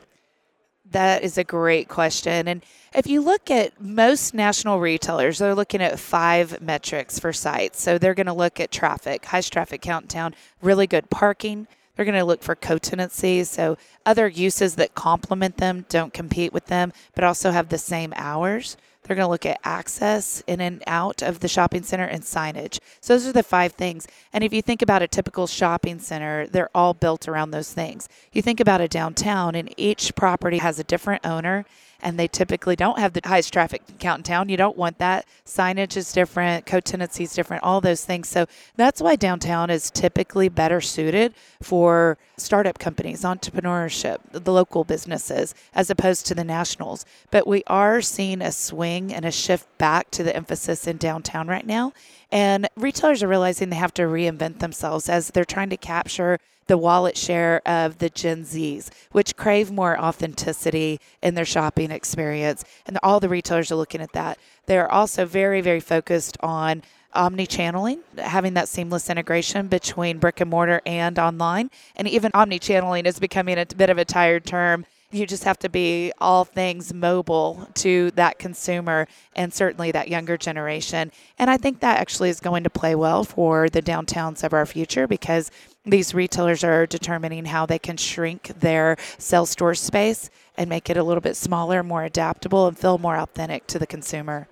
That 0.91 1.23
is 1.23 1.37
a 1.37 1.45
great 1.45 1.89
question. 1.89 2.47
And 2.49 2.63
if 2.95 3.07
you 3.07 3.21
look 3.21 3.51
at 3.51 3.81
most 3.81 4.35
national 4.35 4.79
retailers, 4.81 5.39
they're 5.39 5.55
looking 5.55 5.83
at 5.83 5.99
five 5.99 6.61
metrics 6.63 7.19
for 7.19 7.33
sites. 7.33 7.83
So 7.83 7.99
they're 7.99 8.15
going 8.15 8.27
to 8.27 8.33
look 8.33 8.61
at 8.61 8.71
traffic, 8.71 9.25
highest 9.25 9.53
traffic 9.53 9.83
count 9.83 10.05
in 10.05 10.09
town, 10.09 10.35
really 10.63 10.87
good 10.87 11.11
parking. 11.11 11.67
They're 11.95 12.05
going 12.05 12.19
to 12.19 12.25
look 12.25 12.43
for 12.43 12.55
co-tenancies, 12.55 13.49
so 13.49 13.79
other 14.05 14.29
uses 14.29 14.75
that 14.77 14.95
complement 14.95 15.57
them, 15.57 15.87
don't 15.89 16.13
compete 16.13 16.53
with 16.53 16.67
them, 16.67 16.93
but 17.15 17.25
also 17.25 17.53
have 17.53 17.71
the 17.71 17.79
same 17.79 18.13
hours. 18.17 18.77
They're 19.07 19.17
going 19.17 19.27
to 19.27 19.31
look 19.31 19.47
at 19.47 19.61
access 19.65 20.43
in 20.47 20.61
and 20.61 20.83
out 20.87 21.23
of 21.23 21.41
the 21.41 21.49
shopping 21.49 21.83
center 21.83 22.05
and 22.05 22.23
signage. 22.23 22.79
So 23.01 23.15
those 23.15 23.27
are 23.27 23.33
the 23.33 23.43
five 23.43 23.73
things. 23.73 24.07
And 24.33 24.43
if 24.43 24.53
you 24.53 24.63
think 24.63 24.83
about 24.83 25.03
a 25.03 25.09
typical 25.09 25.47
shopping 25.47 25.99
center, 25.99 26.47
they're 26.47 26.71
all 26.75 26.95
built 26.95 27.29
around 27.29 27.51
those 27.51 27.73
things. 27.73 28.09
You 28.33 28.43
think 28.43 28.61
about 28.61 28.81
a 28.81 28.89
downtown, 28.89 29.55
and 29.55 29.73
each 29.77 30.15
property 30.15 30.59
has 30.59 30.79
a 30.79 30.85
different 30.85 31.25
owner 31.25 31.65
and 32.01 32.19
they 32.19 32.29
typically 32.29 32.77
don't 32.77 32.99
have 32.99 33.13
the 33.13 33.21
highest 33.25 33.53
traffic 33.53 33.83
count 33.99 34.21
in 34.21 34.23
town. 34.25 34.49
You 34.49 34.57
don't 34.57 34.77
want 34.77 34.99
that. 34.99 35.27
Signage 35.45 35.97
is 35.97 36.13
different, 36.13 36.67
co-tenancy 36.67 37.25
is 37.25 37.35
different, 37.35 37.63
all 37.63 37.81
those 37.81 38.05
things. 38.05 38.29
So 38.29 38.47
that's 38.77 39.01
why 39.01 39.17
downtown 39.17 39.71
is 39.71 39.91
typically 39.91 40.49
better 40.49 40.81
suited 40.81 41.35
for 41.63 42.19
startup 42.37 42.79
companies, 42.79 43.23
entrepreneurship, 43.23 44.19
the 44.33 44.53
local 44.53 44.85
businesses, 44.85 45.55
as 45.75 45.91
opposed 45.91 46.27
to 46.27 46.35
the 46.35 46.45
nationals. 46.45 47.05
But 47.31 47.47
we 47.47 47.63
are 47.67 48.01
seeing 48.01 48.43
a 48.43 48.53
swing 48.53 49.13
and 49.13 49.25
a 49.25 49.31
shift 49.31 49.67
back 49.79 50.11
to 50.13 50.23
the 50.23 50.35
emphasis 50.37 50.87
in 50.87 50.97
downtown 50.97 51.49
right 51.49 51.67
now. 51.67 51.93
And 52.31 52.69
retailers 52.77 53.23
are 53.23 53.29
realizing 53.29 53.71
they 53.71 53.77
have 53.77 53.95
to 53.95 54.03
reinvent 54.03 54.59
themselves 54.59 55.09
as 55.09 55.31
they're 55.31 55.45
trying 55.45 55.71
to 55.71 55.77
capture 55.77 56.39
the 56.67 56.79
wallet 56.79 57.17
share 57.17 57.63
of 57.67 57.99
the 57.99 58.11
Gen 58.11 58.43
Zs, 58.43 58.91
which 59.13 59.37
crave 59.37 59.71
more 59.71 59.99
authenticity 59.99 61.01
in 61.23 61.35
their 61.35 61.45
shopping 61.45 61.91
experience. 61.91 62.65
And 62.87 62.99
all 63.03 63.21
the 63.21 63.29
retailers 63.29 63.71
are 63.71 63.77
looking 63.77 64.01
at 64.01 64.13
that. 64.13 64.39
They're 64.67 64.91
also 64.91 65.25
very, 65.27 65.61
very 65.61 65.81
focused 65.81 66.37
on 66.41 66.83
omni 67.15 67.47
channeling, 67.47 68.01
having 68.19 68.55
that 68.55 68.69
seamless 68.69 69.09
integration 69.09 69.69
between 69.69 70.19
brick 70.19 70.41
and 70.41 70.51
mortar 70.51 70.83
and 70.85 71.19
online. 71.19 71.71
And 71.95 72.09
even 72.09 72.31
omni 72.35 72.59
channeling 72.59 73.07
is 73.07 73.19
becoming 73.19 73.59
a 73.59 73.67
bit 73.67 73.91
of 73.91 73.99
a 73.99 74.05
tired 74.05 74.45
term 74.45 74.85
you 75.13 75.27
just 75.27 75.45
have 75.45 75.59
to 75.61 75.69
be 75.69 76.13
all 76.19 76.45
things 76.45 76.93
mobile 76.93 77.69
to 77.75 78.11
that 78.13 78.39
consumer 78.39 79.07
and 79.35 79.53
certainly 79.53 79.93
that 79.93 80.09
younger 80.09 80.37
generation. 80.37 81.13
And 81.39 81.49
I 81.49 81.57
think 81.57 81.81
that 81.81 82.01
actually 82.01 82.31
is 82.31 82.41
going 82.41 82.65
to 82.65 82.71
play 82.71 82.95
well 82.95 83.25
for 83.25 83.69
the 83.69 83.83
downtowns 83.83 84.43
of 84.43 84.53
our 84.53 84.67
future 84.67 85.07
because 85.07 85.51
these 85.87 86.13
retailers 86.13 86.65
are 86.65 86.85
determining 86.85 87.45
how 87.45 87.65
they 87.65 87.79
can 87.79 87.97
shrink 87.97 88.49
their 88.59 88.97
sales 89.19 89.51
store 89.51 89.75
space 89.75 90.29
and 90.57 90.69
make 90.69 90.91
it 90.91 90.97
a 90.97 91.03
little 91.03 91.21
bit 91.21 91.37
smaller, 91.37 91.83
more 91.83 92.03
adaptable, 92.03 92.67
and 92.67 92.77
feel 92.77 92.99
more 92.99 93.17
authentic 93.17 93.67
to 93.69 93.79
the 93.79 93.87
consumer. 93.87 94.49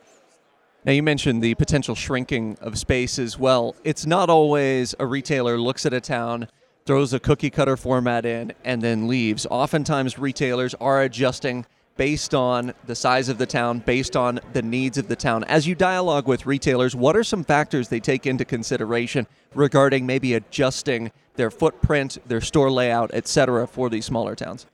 Now, 0.85 0.93
you 0.93 1.03
mentioned 1.03 1.43
the 1.43 1.55
potential 1.55 1.95
shrinking 1.95 2.57
of 2.61 2.79
space 2.79 3.19
as 3.19 3.39
well. 3.39 3.75
It's 3.85 4.07
not 4.07 4.31
always 4.31 4.95
a 4.99 5.07
retailer 5.07 5.59
looks 5.59 5.87
at 5.87 5.93
a 5.93 6.01
town, 6.01 6.49
throws 6.87 7.13
a 7.13 7.19
cookie 7.19 7.51
cutter 7.51 7.77
format 7.77 8.25
in, 8.25 8.53
and 8.65 8.83
then 8.83 9.09
leaves. 9.09 9.47
Oftentimes, 9.51 10.19
retailers 10.19 10.75
are 10.75 11.03
adjusting 11.03 11.67
based 11.97 12.35
on 12.35 12.75
the 12.87 12.95
size 12.95 13.29
of 13.29 13.39
the 13.39 13.47
town, 13.47 13.79
based 13.81 14.17
on 14.17 14.41
the 14.53 14.63
needs 14.63 14.99
of 14.99 15.09
the 15.09 15.17
town. 15.17 15.45
As 15.45 15.67
you 15.67 15.75
dialogue 15.75 16.27
with 16.27 16.47
retailers, 16.47 16.97
what 16.97 17.17
are 17.17 17.25
some 17.25 17.45
factors 17.45 17.89
they 17.89 18.01
take 18.01 18.27
into 18.27 18.45
consideration 18.45 19.27
regarding 19.55 20.07
maybe 20.07 20.35
adjusting 20.35 21.13
their 21.37 21.51
footprint, 21.51 22.19
their 22.27 22.41
store 22.41 22.71
layout, 22.71 23.13
etc., 23.15 23.67
for 23.67 23.89
these 23.89 24.05
smaller 24.05 24.35
towns? 24.35 24.67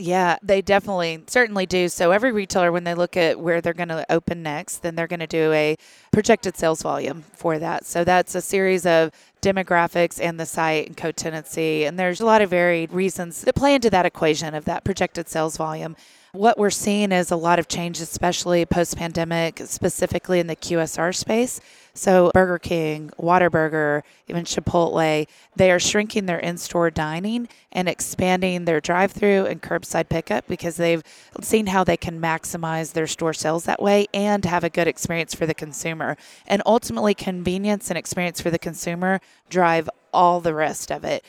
Yeah, 0.00 0.36
they 0.44 0.62
definitely 0.62 1.24
certainly 1.26 1.66
do. 1.66 1.88
So 1.88 2.12
every 2.12 2.30
retailer, 2.30 2.70
when 2.70 2.84
they 2.84 2.94
look 2.94 3.16
at 3.16 3.40
where 3.40 3.60
they're 3.60 3.74
going 3.74 3.88
to 3.88 4.06
open 4.10 4.44
next, 4.44 4.78
then 4.78 4.94
they're 4.94 5.08
going 5.08 5.18
to 5.18 5.26
do 5.26 5.52
a 5.52 5.76
projected 6.12 6.56
sales 6.56 6.82
volume 6.82 7.24
for 7.34 7.58
that. 7.58 7.84
So 7.84 8.04
that's 8.04 8.36
a 8.36 8.40
series 8.40 8.86
of 8.86 9.10
demographics 9.42 10.20
and 10.22 10.38
the 10.38 10.46
site 10.46 10.86
and 10.86 10.96
co-tenancy, 10.96 11.84
and 11.84 11.98
there's 11.98 12.20
a 12.20 12.26
lot 12.26 12.42
of 12.42 12.50
varied 12.50 12.92
reasons 12.92 13.42
that 13.42 13.54
play 13.54 13.74
into 13.74 13.90
that 13.90 14.06
equation 14.06 14.54
of 14.54 14.64
that 14.66 14.84
projected 14.84 15.28
sales 15.28 15.56
volume. 15.56 15.96
What 16.32 16.58
we're 16.58 16.70
seeing 16.70 17.10
is 17.10 17.30
a 17.30 17.36
lot 17.36 17.58
of 17.58 17.68
change, 17.68 18.00
especially 18.00 18.66
post 18.66 18.96
pandemic, 18.96 19.62
specifically 19.64 20.40
in 20.40 20.46
the 20.46 20.56
QSR 20.56 21.14
space. 21.14 21.60
So, 21.98 22.30
Burger 22.32 22.60
King, 22.60 23.10
Whataburger, 23.18 24.02
even 24.28 24.44
Chipotle, 24.44 25.26
they 25.56 25.70
are 25.72 25.80
shrinking 25.80 26.26
their 26.26 26.38
in 26.38 26.56
store 26.56 26.90
dining 26.90 27.48
and 27.72 27.88
expanding 27.88 28.66
their 28.66 28.80
drive 28.80 29.10
through 29.10 29.46
and 29.46 29.60
curbside 29.60 30.08
pickup 30.08 30.46
because 30.46 30.76
they've 30.76 31.02
seen 31.42 31.66
how 31.66 31.82
they 31.82 31.96
can 31.96 32.20
maximize 32.20 32.92
their 32.92 33.08
store 33.08 33.32
sales 33.32 33.64
that 33.64 33.82
way 33.82 34.06
and 34.14 34.44
have 34.44 34.62
a 34.62 34.70
good 34.70 34.86
experience 34.86 35.34
for 35.34 35.44
the 35.44 35.54
consumer. 35.54 36.16
And 36.46 36.62
ultimately, 36.64 37.14
convenience 37.14 37.90
and 37.90 37.98
experience 37.98 38.40
for 38.40 38.50
the 38.50 38.60
consumer 38.60 39.20
drive 39.50 39.90
all 40.12 40.40
the 40.40 40.54
rest 40.54 40.92
of 40.92 41.02
it. 41.04 41.24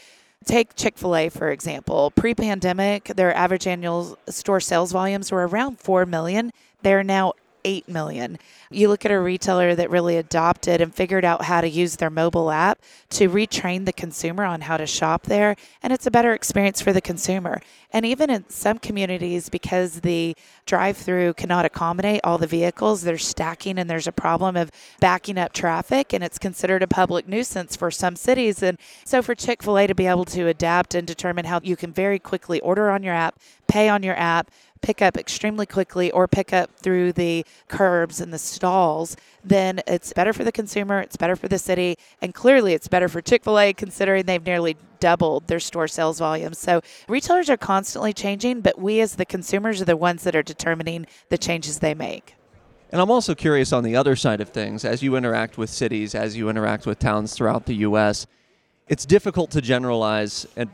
Take 0.45 0.75
Chick 0.75 0.99
fil 0.99 1.15
A, 1.15 1.29
for 1.29 1.49
example. 1.49 2.11
Pre 2.11 2.35
pandemic, 2.35 3.05
their 3.05 3.35
average 3.35 3.65
annual 3.65 4.19
store 4.29 4.59
sales 4.59 4.91
volumes 4.91 5.31
were 5.31 5.47
around 5.47 5.79
4 5.79 6.05
million. 6.05 6.51
They're 6.83 7.03
now 7.03 7.33
8 7.63 7.87
million. 7.87 8.37
You 8.69 8.89
look 8.89 9.05
at 9.05 9.11
a 9.11 9.19
retailer 9.19 9.75
that 9.75 9.89
really 9.89 10.17
adopted 10.17 10.81
and 10.81 10.93
figured 10.93 11.25
out 11.25 11.43
how 11.43 11.61
to 11.61 11.69
use 11.69 11.95
their 11.95 12.09
mobile 12.09 12.51
app 12.51 12.79
to 13.11 13.29
retrain 13.29 13.85
the 13.85 13.93
consumer 13.93 14.43
on 14.43 14.61
how 14.61 14.77
to 14.77 14.85
shop 14.85 15.23
there, 15.23 15.55
and 15.81 15.91
it's 15.91 16.05
a 16.05 16.11
better 16.11 16.33
experience 16.33 16.81
for 16.81 16.93
the 16.93 17.01
consumer. 17.01 17.61
And 17.91 18.05
even 18.05 18.29
in 18.29 18.47
some 18.49 18.77
communities, 18.77 19.49
because 19.49 20.01
the 20.01 20.35
drive 20.67 20.97
through 20.97 21.33
cannot 21.33 21.65
accommodate 21.65 22.21
all 22.23 22.37
the 22.37 22.45
vehicles, 22.45 23.01
they're 23.01 23.17
stacking 23.17 23.79
and 23.79 23.89
there's 23.89 24.07
a 24.07 24.11
problem 24.11 24.55
of 24.55 24.71
backing 24.99 25.39
up 25.39 25.53
traffic, 25.53 26.13
and 26.13 26.23
it's 26.23 26.37
considered 26.37 26.83
a 26.83 26.87
public 26.87 27.27
nuisance 27.27 27.75
for 27.75 27.89
some 27.89 28.15
cities. 28.15 28.61
And 28.61 28.77
so, 29.05 29.21
for 29.23 29.33
Chick 29.33 29.63
fil 29.63 29.79
A 29.79 29.87
to 29.87 29.95
be 29.95 30.05
able 30.05 30.25
to 30.25 30.47
adapt 30.47 30.93
and 30.93 31.07
determine 31.07 31.45
how 31.45 31.61
you 31.63 31.75
can 31.75 31.91
very 31.91 32.19
quickly 32.19 32.59
order 32.61 32.91
on 32.91 33.01
your 33.01 33.15
app, 33.15 33.39
pay 33.67 33.89
on 33.89 34.03
your 34.03 34.15
app, 34.17 34.51
pick 34.81 35.01
up 35.01 35.17
extremely 35.17 35.65
quickly 35.65 36.11
or 36.11 36.27
pick 36.27 36.53
up 36.53 36.71
through 36.77 37.13
the 37.13 37.45
curbs 37.67 38.21
and 38.21 38.33
the 38.33 38.37
stalls, 38.37 39.17
then 39.43 39.81
it's 39.87 40.13
better 40.13 40.33
for 40.33 40.43
the 40.43 40.51
consumer, 40.51 40.99
it's 40.99 41.17
better 41.17 41.35
for 41.35 41.47
the 41.47 41.59
city, 41.59 41.97
and 42.21 42.33
clearly 42.33 42.73
it's 42.73 42.87
better 42.87 43.07
for 43.07 43.21
Chick 43.21 43.43
fil 43.43 43.59
A 43.59 43.73
considering 43.73 44.25
they've 44.25 44.45
nearly 44.45 44.77
doubled 44.99 45.47
their 45.47 45.59
store 45.59 45.87
sales 45.87 46.19
volume. 46.19 46.53
So 46.53 46.81
retailers 47.07 47.49
are 47.49 47.57
constantly 47.57 48.13
changing, 48.13 48.61
but 48.61 48.79
we 48.79 48.99
as 49.01 49.15
the 49.15 49.25
consumers 49.25 49.81
are 49.81 49.85
the 49.85 49.97
ones 49.97 50.23
that 50.23 50.35
are 50.35 50.43
determining 50.43 51.07
the 51.29 51.37
changes 51.37 51.79
they 51.79 51.93
make. 51.93 52.35
And 52.91 52.99
I'm 53.01 53.11
also 53.11 53.35
curious 53.35 53.71
on 53.71 53.83
the 53.83 53.95
other 53.95 54.15
side 54.15 54.41
of 54.41 54.49
things, 54.49 54.83
as 54.83 55.03
you 55.03 55.15
interact 55.15 55.57
with 55.57 55.69
cities, 55.69 56.15
as 56.15 56.35
you 56.35 56.49
interact 56.49 56.85
with 56.85 56.97
towns 56.97 57.35
throughout 57.35 57.65
the 57.65 57.75
U.S., 57.75 58.25
it's 58.87 59.05
difficult 59.05 59.51
to 59.51 59.61
generalize, 59.61 60.47
and 60.55 60.69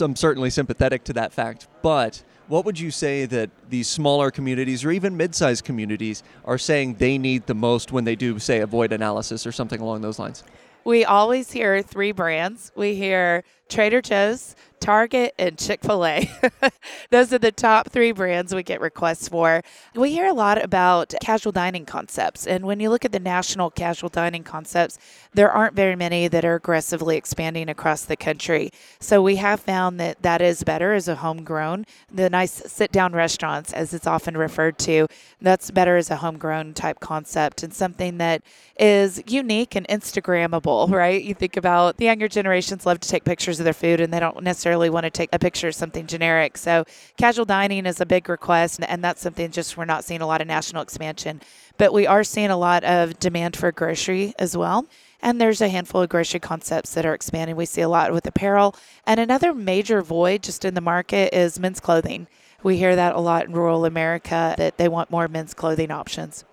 I'm 0.00 0.16
certainly 0.16 0.48
sympathetic 0.48 1.04
to 1.04 1.12
that 1.14 1.34
fact, 1.34 1.68
but 1.82 2.22
what 2.48 2.64
would 2.64 2.80
you 2.80 2.90
say 2.90 3.26
that 3.26 3.50
these 3.68 3.88
smaller 3.88 4.30
communities 4.30 4.84
or 4.84 4.90
even 4.90 5.16
mid-sized 5.16 5.64
communities 5.64 6.22
are 6.44 6.58
saying 6.58 6.94
they 6.94 7.18
need 7.18 7.46
the 7.46 7.54
most 7.54 7.92
when 7.92 8.04
they 8.04 8.16
do 8.16 8.38
say 8.38 8.60
a 8.60 8.66
void 8.66 8.92
analysis 8.92 9.46
or 9.46 9.52
something 9.52 9.80
along 9.80 10.00
those 10.00 10.18
lines? 10.18 10.42
We 10.84 11.04
always 11.04 11.52
hear 11.52 11.82
three 11.82 12.12
brands. 12.12 12.72
We 12.74 12.94
hear 12.94 13.44
Trader 13.68 14.00
Joe's, 14.00 14.56
Target, 14.80 15.34
and 15.38 15.58
Chick 15.58 15.82
fil 15.82 16.04
A. 16.04 16.30
Those 17.10 17.32
are 17.32 17.38
the 17.38 17.52
top 17.52 17.90
three 17.90 18.12
brands 18.12 18.54
we 18.54 18.62
get 18.62 18.80
requests 18.80 19.28
for. 19.28 19.62
We 19.94 20.12
hear 20.12 20.26
a 20.26 20.32
lot 20.32 20.62
about 20.62 21.14
casual 21.20 21.52
dining 21.52 21.86
concepts. 21.86 22.46
And 22.46 22.64
when 22.64 22.80
you 22.80 22.90
look 22.90 23.04
at 23.04 23.12
the 23.12 23.20
national 23.20 23.70
casual 23.70 24.08
dining 24.08 24.44
concepts, 24.44 24.98
there 25.34 25.50
aren't 25.50 25.74
very 25.74 25.96
many 25.96 26.28
that 26.28 26.44
are 26.44 26.54
aggressively 26.54 27.16
expanding 27.16 27.68
across 27.68 28.04
the 28.04 28.16
country. 28.16 28.70
So 29.00 29.22
we 29.22 29.36
have 29.36 29.60
found 29.60 29.98
that 30.00 30.22
that 30.22 30.40
is 30.40 30.62
better 30.64 30.94
as 30.94 31.08
a 31.08 31.16
homegrown. 31.16 31.86
The 32.12 32.30
nice 32.30 32.52
sit 32.52 32.92
down 32.92 33.12
restaurants, 33.12 33.72
as 33.72 33.92
it's 33.94 34.06
often 34.06 34.36
referred 34.36 34.78
to, 34.80 35.08
that's 35.40 35.70
better 35.70 35.96
as 35.96 36.10
a 36.10 36.16
homegrown 36.16 36.74
type 36.74 37.00
concept 37.00 37.62
and 37.62 37.72
something 37.72 38.18
that 38.18 38.42
is 38.78 39.22
unique 39.26 39.74
and 39.74 39.86
Instagrammable, 39.88 40.90
right? 40.90 41.22
You 41.22 41.34
think 41.34 41.56
about 41.56 41.96
the 41.96 42.06
younger 42.06 42.28
generations 42.28 42.86
love 42.86 43.00
to 43.00 43.08
take 43.08 43.24
pictures 43.24 43.58
of 43.60 43.64
their 43.64 43.72
food 43.72 44.00
and 44.00 44.12
they 44.12 44.20
don't 44.20 44.42
necessarily 44.42 44.67
want 44.90 45.04
to 45.04 45.10
take 45.10 45.30
a 45.32 45.38
picture 45.38 45.68
of 45.68 45.74
something 45.74 46.06
generic. 46.06 46.58
So 46.58 46.84
casual 47.16 47.44
dining 47.44 47.86
is 47.86 48.00
a 48.00 48.06
big 48.06 48.28
request, 48.28 48.80
and 48.86 49.02
that's 49.02 49.22
something 49.22 49.50
just 49.50 49.76
we're 49.76 49.84
not 49.84 50.04
seeing 50.04 50.20
a 50.20 50.26
lot 50.26 50.40
of 50.40 50.46
national 50.46 50.82
expansion. 50.82 51.40
But 51.76 51.92
we 51.92 52.06
are 52.06 52.24
seeing 52.24 52.50
a 52.50 52.56
lot 52.56 52.84
of 52.84 53.18
demand 53.18 53.56
for 53.56 53.72
grocery 53.72 54.34
as 54.38 54.56
well. 54.56 54.86
And 55.20 55.40
there's 55.40 55.60
a 55.60 55.68
handful 55.68 56.02
of 56.02 56.08
grocery 56.08 56.40
concepts 56.40 56.94
that 56.94 57.04
are 57.04 57.14
expanding. 57.14 57.56
We 57.56 57.66
see 57.66 57.80
a 57.80 57.88
lot 57.88 58.12
with 58.12 58.26
apparel. 58.26 58.76
And 59.06 59.18
another 59.18 59.52
major 59.52 60.02
void 60.02 60.42
just 60.42 60.64
in 60.64 60.74
the 60.74 60.80
market 60.80 61.34
is 61.34 61.58
men's 61.58 61.80
clothing. 61.80 62.28
We 62.62 62.76
hear 62.76 62.96
that 62.96 63.14
a 63.14 63.20
lot 63.20 63.46
in 63.46 63.52
rural 63.52 63.84
America 63.84 64.54
that 64.58 64.78
they 64.78 64.88
want 64.88 65.10
more 65.10 65.28
men's 65.28 65.54
clothing 65.54 65.90
options. 65.90 66.44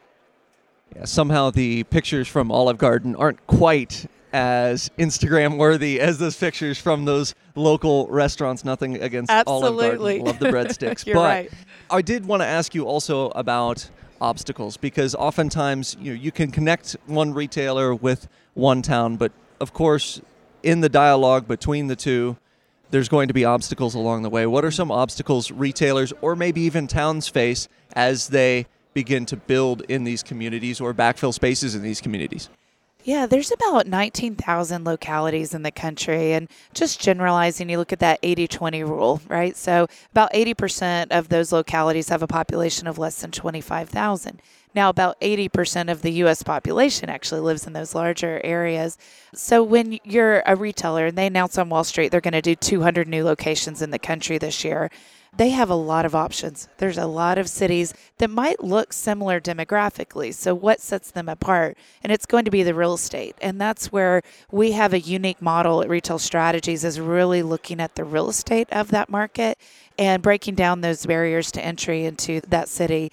Yeah, 0.96 1.06
somehow 1.06 1.50
the 1.50 1.84
pictures 1.86 2.28
from 2.28 2.52
Olive 2.52 2.78
Garden 2.78 3.16
aren't 3.16 3.46
quite 3.48 4.08
as 4.36 4.92
Instagram 5.00 5.56
worthy 5.56 6.02
as 6.02 6.18
those 6.18 6.36
pictures 6.36 6.78
from 6.78 7.06
those 7.06 7.34
local 7.56 8.06
restaurants. 8.08 8.66
Nothing 8.66 9.02
against 9.02 9.32
Absolutely. 9.32 9.86
Olive 9.86 10.00
Garden. 10.00 10.26
Love 10.26 10.40
the 10.40 10.48
breadsticks. 10.48 11.06
You're 11.08 11.16
but 11.16 11.22
right. 11.22 11.52
I 11.90 12.02
did 12.02 12.26
want 12.26 12.42
to 12.42 12.46
ask 12.46 12.76
you 12.76 12.84
also 12.84 13.30
about 13.30 13.90
obstacles 14.20 14.76
because 14.76 15.16
oftentimes 15.16 15.96
you 16.02 16.14
know, 16.14 16.22
you 16.22 16.34
can 16.34 16.52
connect 16.52 16.98
one 17.06 17.34
retailer 17.34 17.96
with 17.96 18.28
one 18.56 18.82
town, 18.82 19.16
but 19.16 19.32
of 19.62 19.72
course, 19.72 20.20
in 20.64 20.82
the 20.82 20.90
dialogue 20.90 21.48
between 21.48 21.88
the 21.88 21.96
two, 21.96 22.36
there's 22.92 23.08
going 23.08 23.30
to 23.30 23.34
be 23.34 23.46
obstacles 23.46 23.96
along 23.96 24.24
the 24.24 24.30
way. 24.30 24.46
What 24.46 24.66
are 24.66 24.72
some 24.72 24.92
obstacles 24.92 25.50
retailers 25.50 26.12
or 26.20 26.36
maybe 26.36 26.60
even 26.62 26.88
towns 26.88 27.30
face 27.30 27.70
as 27.94 28.28
they 28.28 28.68
begin 28.94 29.26
to 29.28 29.38
build 29.38 29.84
in 29.88 30.04
these 30.04 30.24
communities 30.24 30.82
or 30.82 30.94
backfill 30.94 31.34
spaces 31.34 31.74
in 31.74 31.84
these 31.84 32.02
communities? 32.02 32.50
Yeah, 33.06 33.28
there's 33.28 33.52
about 33.52 33.86
19,000 33.86 34.84
localities 34.84 35.54
in 35.54 35.62
the 35.62 35.70
country. 35.70 36.34
And 36.34 36.50
just 36.74 37.00
generalizing, 37.00 37.70
you 37.70 37.78
look 37.78 37.94
at 37.94 38.00
that 38.00 38.18
80 38.24 38.48
20 38.48 38.84
rule, 38.84 39.22
right? 39.28 39.56
So 39.56 39.88
about 40.12 40.34
80% 40.34 41.12
of 41.12 41.30
those 41.30 41.52
localities 41.52 42.10
have 42.10 42.24
a 42.24 42.28
population 42.28 42.88
of 42.88 42.98
less 42.98 43.22
than 43.22 43.30
25,000. 43.30 44.42
Now, 44.74 44.90
about 44.90 45.22
80% 45.22 45.92
of 45.92 46.02
the 46.02 46.14
U.S. 46.14 46.42
population 46.42 47.08
actually 47.08 47.42
lives 47.42 47.68
in 47.68 47.74
those 47.74 47.94
larger 47.94 48.42
areas. 48.44 48.98
So, 49.34 49.64
when 49.64 50.00
you're 50.04 50.42
a 50.46 50.56
retailer 50.56 51.06
and 51.06 51.18
they 51.18 51.28
announce 51.28 51.58
on 51.58 51.70
Wall 51.70 51.86
Street 51.86 52.10
they're 52.10 52.20
going 52.20 52.34
to 52.34 52.42
do 52.42 52.56
200 52.56 53.08
new 53.08 53.24
locations 53.24 53.82
in 53.82 53.92
the 53.92 54.00
country 54.00 54.38
this 54.38 54.66
year, 54.66 54.90
they 55.38 55.50
have 55.50 55.70
a 55.70 55.76
lot 55.76 56.06
of 56.06 56.16
options. 56.16 56.68
There's 56.78 56.98
a 56.98 57.06
lot 57.06 57.38
of 57.38 57.50
cities 57.50 57.94
that 58.18 58.30
might 58.30 58.64
look 58.64 58.94
similar 58.94 59.40
demographically. 59.40 60.34
So, 60.34 60.56
what 60.56 60.82
sets 60.82 61.12
them 61.12 61.28
apart? 61.28 61.78
And 62.04 62.12
it's 62.12 62.26
going 62.26 62.46
to 62.46 62.52
be 62.52 62.64
the 62.64 62.74
real 62.74 62.94
estate. 62.94 63.36
And 63.42 63.60
that's 63.60 63.92
where 63.92 64.22
we 64.52 64.72
have 64.72 64.94
a 64.94 65.00
unique 65.00 65.42
model 65.42 65.82
at 65.82 65.90
Retail 65.90 66.20
Strategies, 66.20 66.84
is 66.84 67.00
really 67.00 67.44
looking 67.44 67.80
at 67.80 67.96
the 67.96 68.04
real 68.04 68.30
estate 68.30 68.68
of 68.72 68.92
that 68.92 69.10
market 69.10 69.58
and 69.98 70.22
breaking 70.22 70.56
down 70.56 70.82
those 70.82 71.06
barriers 71.06 71.52
to 71.54 71.64
entry 71.64 72.06
into 72.06 72.42
that 72.48 72.70
city. 72.70 73.12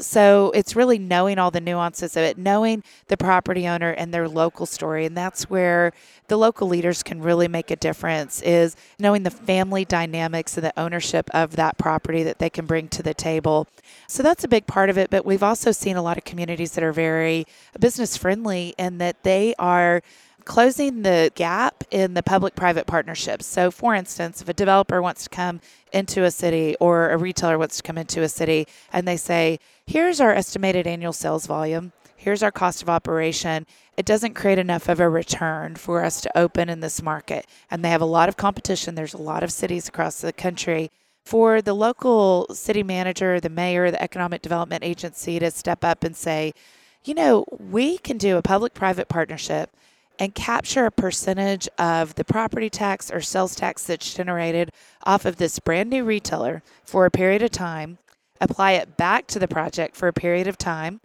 So 0.00 0.50
it's 0.54 0.74
really 0.76 0.98
knowing 0.98 1.38
all 1.38 1.50
the 1.50 1.60
nuances 1.60 2.16
of 2.16 2.22
it, 2.22 2.38
knowing 2.38 2.82
the 3.08 3.16
property 3.16 3.66
owner 3.66 3.90
and 3.90 4.14
their 4.14 4.28
local 4.28 4.64
story. 4.64 5.04
And 5.04 5.16
that's 5.16 5.50
where 5.50 5.92
the 6.28 6.36
local 6.36 6.68
leaders 6.68 7.02
can 7.02 7.20
really 7.20 7.48
make 7.48 7.70
a 7.70 7.76
difference 7.76 8.40
is 8.42 8.76
knowing 8.98 9.24
the 9.24 9.30
family 9.30 9.84
dynamics 9.84 10.56
and 10.56 10.64
the 10.64 10.78
ownership 10.80 11.28
of 11.34 11.56
that 11.56 11.76
property 11.78 12.22
that 12.22 12.38
they 12.38 12.48
can 12.48 12.64
bring 12.64 12.88
to 12.88 13.02
the 13.02 13.14
table. 13.14 13.66
So 14.06 14.22
that's 14.22 14.44
a 14.44 14.48
big 14.48 14.66
part 14.66 14.88
of 14.88 14.96
it. 14.96 15.10
But 15.10 15.26
we've 15.26 15.42
also 15.42 15.72
seen 15.72 15.96
a 15.96 16.02
lot 16.02 16.16
of 16.16 16.24
communities 16.24 16.72
that 16.72 16.84
are 16.84 16.92
very 16.92 17.46
business 17.78 18.16
friendly 18.16 18.74
and 18.78 19.00
that 19.00 19.22
they 19.24 19.54
are 19.58 20.02
closing 20.44 21.02
the 21.02 21.30
gap 21.34 21.84
in 21.90 22.14
the 22.14 22.22
public 22.22 22.54
private 22.54 22.86
partnerships. 22.86 23.46
So, 23.46 23.70
for 23.70 23.94
instance, 23.94 24.42
if 24.42 24.48
a 24.48 24.52
developer 24.52 25.00
wants 25.00 25.24
to 25.24 25.30
come 25.30 25.60
into 25.92 26.24
a 26.24 26.30
city 26.30 26.76
or 26.80 27.10
a 27.10 27.16
retailer 27.16 27.58
wants 27.58 27.76
to 27.76 27.82
come 27.82 27.98
into 27.98 28.22
a 28.22 28.28
city 28.28 28.66
and 28.92 29.06
they 29.06 29.16
say, 29.16 29.58
here's 29.86 30.20
our 30.20 30.32
estimated 30.32 30.86
annual 30.86 31.12
sales 31.12 31.46
volume, 31.46 31.92
here's 32.16 32.42
our 32.42 32.52
cost 32.52 32.82
of 32.82 32.88
operation, 32.88 33.66
it 33.96 34.06
doesn't 34.06 34.34
create 34.34 34.58
enough 34.58 34.88
of 34.88 35.00
a 35.00 35.08
return 35.08 35.76
for 35.76 36.04
us 36.04 36.20
to 36.20 36.38
open 36.38 36.68
in 36.68 36.80
this 36.80 37.02
market. 37.02 37.46
And 37.70 37.84
they 37.84 37.90
have 37.90 38.00
a 38.00 38.06
lot 38.06 38.28
of 38.28 38.36
competition, 38.36 38.94
there's 38.94 39.14
a 39.14 39.18
lot 39.18 39.42
of 39.42 39.52
cities 39.52 39.88
across 39.88 40.20
the 40.20 40.32
country. 40.32 40.90
For 41.24 41.62
the 41.62 41.74
local 41.74 42.52
city 42.52 42.82
manager, 42.82 43.38
the 43.38 43.48
mayor, 43.48 43.90
the 43.90 44.02
economic 44.02 44.42
development 44.42 44.82
agency 44.82 45.38
to 45.38 45.50
step 45.50 45.84
up 45.84 46.02
and 46.02 46.16
say, 46.16 46.52
you 47.04 47.14
know, 47.14 47.44
we 47.58 47.98
can 47.98 48.18
do 48.18 48.36
a 48.36 48.42
public 48.42 48.74
private 48.74 49.08
partnership 49.08 49.70
and 50.18 50.34
capture 50.34 50.86
a 50.86 50.90
percentage 50.90 51.68
of 51.78 52.14
the 52.14 52.24
property 52.24 52.70
tax 52.70 53.10
or 53.10 53.20
sales 53.20 53.54
tax 53.54 53.84
that's 53.84 54.14
generated 54.14 54.70
off 55.04 55.24
of 55.24 55.36
this 55.36 55.58
brand 55.58 55.90
new 55.90 56.04
retailer 56.04 56.62
for 56.84 57.06
a 57.06 57.10
period 57.10 57.42
of 57.42 57.50
time, 57.50 57.98
apply 58.40 58.72
it 58.72 58.96
back 58.96 59.26
to 59.28 59.38
the 59.38 59.48
project 59.48 59.96
for 59.96 60.08
a 60.08 60.12
period 60.12 60.46
of 60.46 60.58
time, 60.58 61.00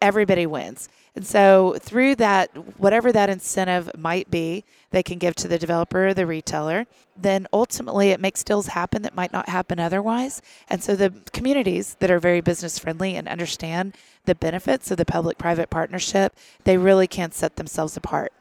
everybody 0.00 0.46
wins. 0.46 0.88
And 1.16 1.26
so, 1.26 1.76
through 1.80 2.14
that, 2.16 2.78
whatever 2.78 3.10
that 3.10 3.28
incentive 3.28 3.90
might 3.98 4.30
be, 4.30 4.64
they 4.90 5.02
can 5.02 5.18
give 5.18 5.34
to 5.36 5.48
the 5.48 5.58
developer 5.58 6.08
or 6.08 6.14
the 6.14 6.26
retailer. 6.26 6.86
Then 7.16 7.48
ultimately, 7.52 8.10
it 8.10 8.20
makes 8.20 8.44
deals 8.44 8.68
happen 8.68 9.02
that 9.02 9.16
might 9.16 9.32
not 9.32 9.48
happen 9.48 9.80
otherwise. 9.80 10.40
And 10.68 10.82
so, 10.82 10.94
the 10.94 11.12
communities 11.32 11.96
that 11.98 12.10
are 12.10 12.20
very 12.20 12.40
business 12.40 12.78
friendly 12.78 13.16
and 13.16 13.26
understand 13.26 13.96
the 14.24 14.36
benefits 14.36 14.90
of 14.90 14.98
the 14.98 15.04
public 15.04 15.36
private 15.36 15.68
partnership, 15.68 16.36
they 16.64 16.78
really 16.78 17.08
can 17.08 17.32
set 17.32 17.56
themselves 17.56 17.96
apart. 17.96 18.32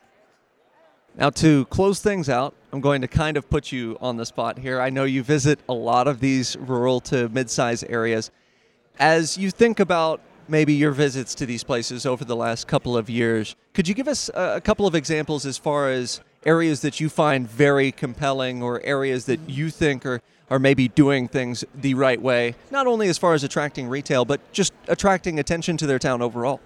Now, 1.20 1.30
to 1.32 1.66
close 1.66 2.00
things 2.00 2.30
out, 2.30 2.56
I'm 2.72 2.80
going 2.80 3.02
to 3.02 3.08
kind 3.10 3.36
of 3.36 3.50
put 3.50 3.74
you 3.74 3.98
on 4.00 4.16
the 4.16 4.26
spot 4.26 4.58
here. 4.58 4.80
I 4.80 4.90
know 4.90 5.04
you 5.04 5.22
visit 5.22 5.60
a 5.68 5.74
lot 5.74 6.08
of 6.08 6.22
these 6.22 6.56
rural 6.56 7.02
to 7.02 7.28
mid 7.28 7.50
sized 7.50 7.84
areas. 7.90 8.32
As 8.98 9.38
you 9.38 9.52
think 9.52 9.82
about 9.82 10.22
maybe 10.48 10.74
your 10.74 10.92
visits 10.92 11.36
to 11.36 11.46
these 11.46 11.62
places 11.62 12.06
over 12.06 12.24
the 12.24 12.38
last 12.38 12.68
couple 12.68 12.96
of 12.96 13.10
years, 13.10 13.58
could 13.74 13.86
you 13.86 13.94
give 13.94 14.08
us 14.08 14.30
a 14.34 14.62
couple 14.62 14.88
of 14.88 14.96
examples 14.96 15.46
as 15.46 15.58
far 15.58 15.90
as 15.90 16.22
areas 16.46 16.80
that 16.84 17.02
you 17.02 17.10
find 17.10 17.50
very 17.50 17.92
compelling 17.92 18.64
or 18.64 18.82
areas 18.86 19.26
that 19.26 19.42
you 19.50 19.70
think 19.70 20.06
are, 20.06 20.22
are 20.50 20.58
maybe 20.58 20.88
doing 20.88 21.28
things 21.28 21.66
the 21.76 21.96
right 21.96 22.22
way, 22.22 22.56
not 22.72 22.88
only 22.88 23.10
as 23.10 23.18
far 23.18 23.34
as 23.34 23.44
attracting 23.44 23.90
retail, 23.90 24.24
but 24.24 24.40
just 24.54 24.72
attracting 24.88 25.38
attention 25.38 25.76
to 25.76 25.86
their 25.86 26.00
town 26.00 26.22
overall? 26.22 26.62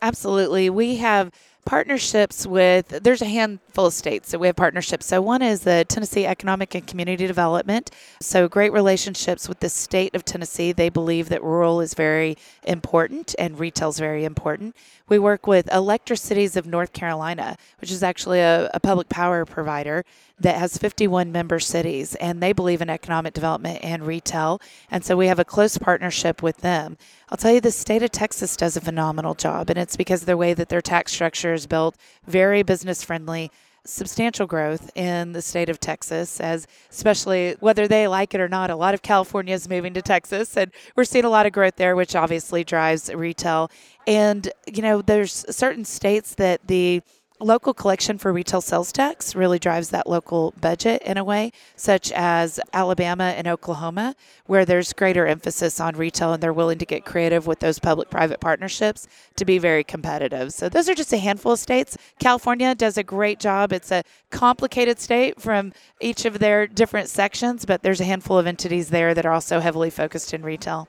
Absolutely. 0.00 0.68
We 0.70 0.96
have 0.96 1.30
partnerships 1.64 2.46
with 2.46 2.88
there's 2.88 3.22
a 3.22 3.26
handful 3.26 3.86
of 3.86 3.92
states 3.92 4.30
that 4.30 4.38
we 4.38 4.46
have 4.46 4.56
partnerships. 4.56 5.06
So 5.06 5.20
one 5.20 5.42
is 5.42 5.60
the 5.60 5.84
tennessee 5.88 6.26
economic 6.26 6.74
and 6.74 6.86
community 6.86 7.26
development. 7.26 7.90
So 8.20 8.48
great 8.48 8.72
relationships 8.72 9.48
with 9.48 9.60
the 9.60 9.68
state 9.68 10.14
of 10.14 10.24
tennessee. 10.24 10.72
They 10.72 10.88
believe 10.88 11.28
that 11.28 11.42
rural 11.42 11.80
is 11.80 11.94
very 11.94 12.36
important 12.64 13.34
and 13.38 13.58
retail 13.58 13.88
is 13.90 13.98
very 13.98 14.24
important. 14.24 14.76
We 15.08 15.18
work 15.18 15.46
with 15.46 15.72
electricities 15.72 16.56
of 16.56 16.66
north 16.66 16.92
carolina 16.92 17.56
which 17.80 17.90
is 17.90 18.02
actually 18.02 18.40
a, 18.40 18.70
a 18.74 18.80
public 18.80 19.08
power 19.08 19.44
provider 19.44 20.04
that 20.38 20.56
has 20.56 20.78
51 20.78 21.30
member 21.30 21.60
cities, 21.60 22.14
and 22.16 22.42
they 22.42 22.52
believe 22.52 22.82
in 22.82 22.90
economic 22.90 23.34
development 23.34 23.80
and 23.82 24.06
retail. 24.06 24.60
And 24.90 25.04
so 25.04 25.16
we 25.16 25.28
have 25.28 25.38
a 25.38 25.44
close 25.44 25.78
partnership 25.78 26.42
with 26.42 26.58
them. 26.58 26.96
I'll 27.28 27.38
tell 27.38 27.52
you, 27.52 27.60
the 27.60 27.70
state 27.70 28.02
of 28.02 28.10
Texas 28.10 28.56
does 28.56 28.76
a 28.76 28.80
phenomenal 28.80 29.34
job, 29.34 29.70
and 29.70 29.78
it's 29.78 29.96
because 29.96 30.22
of 30.22 30.26
the 30.26 30.36
way 30.36 30.54
that 30.54 30.68
their 30.68 30.82
tax 30.82 31.12
structure 31.12 31.52
is 31.52 31.66
built, 31.66 31.96
very 32.26 32.62
business 32.62 33.04
friendly 33.04 33.50
substantial 33.86 34.46
growth 34.46 34.90
in 34.94 35.32
the 35.32 35.42
state 35.42 35.68
of 35.68 35.78
Texas, 35.78 36.40
as 36.40 36.66
especially 36.90 37.54
whether 37.60 37.86
they 37.86 38.08
like 38.08 38.34
it 38.34 38.40
or 38.40 38.48
not, 38.48 38.70
a 38.70 38.76
lot 38.76 38.94
of 38.94 39.02
California 39.02 39.54
is 39.54 39.68
moving 39.68 39.94
to 39.94 40.02
Texas, 40.02 40.56
and 40.56 40.72
we're 40.96 41.04
seeing 41.04 41.24
a 41.24 41.30
lot 41.30 41.46
of 41.46 41.52
growth 41.52 41.76
there, 41.76 41.94
which 41.94 42.16
obviously 42.16 42.64
drives 42.64 43.12
retail. 43.14 43.70
And 44.06 44.50
you 44.66 44.82
know, 44.82 45.02
there's 45.02 45.44
certain 45.54 45.84
states 45.84 46.34
that 46.36 46.66
the 46.66 47.02
local 47.44 47.74
collection 47.74 48.16
for 48.18 48.32
retail 48.32 48.60
sales 48.60 48.90
tax 48.90 49.34
really 49.36 49.58
drives 49.58 49.90
that 49.90 50.08
local 50.08 50.54
budget 50.60 51.02
in 51.02 51.18
a 51.18 51.24
way, 51.24 51.52
such 51.76 52.10
as 52.12 52.58
Alabama 52.72 53.34
and 53.36 53.46
Oklahoma, 53.46 54.16
where 54.46 54.64
there's 54.64 54.92
greater 54.92 55.26
emphasis 55.26 55.78
on 55.78 55.96
retail 55.96 56.32
and 56.32 56.42
they're 56.42 56.52
willing 56.52 56.78
to 56.78 56.86
get 56.86 57.04
creative 57.04 57.46
with 57.46 57.60
those 57.60 57.78
public 57.78 58.10
private 58.10 58.40
partnerships 58.40 59.06
to 59.36 59.44
be 59.44 59.58
very 59.58 59.84
competitive. 59.84 60.52
So, 60.52 60.68
those 60.68 60.88
are 60.88 60.94
just 60.94 61.12
a 61.12 61.18
handful 61.18 61.52
of 61.52 61.58
states. 61.58 61.96
California 62.18 62.74
does 62.74 62.96
a 62.96 63.02
great 63.02 63.38
job. 63.38 63.72
It's 63.72 63.92
a 63.92 64.02
complicated 64.30 64.98
state 64.98 65.40
from 65.40 65.72
each 66.00 66.24
of 66.24 66.38
their 66.38 66.66
different 66.66 67.08
sections, 67.08 67.66
but 67.66 67.82
there's 67.82 68.00
a 68.00 68.04
handful 68.04 68.38
of 68.38 68.46
entities 68.46 68.88
there 68.88 69.14
that 69.14 69.26
are 69.26 69.32
also 69.32 69.60
heavily 69.60 69.90
focused 69.90 70.32
in 70.32 70.42
retail. 70.42 70.88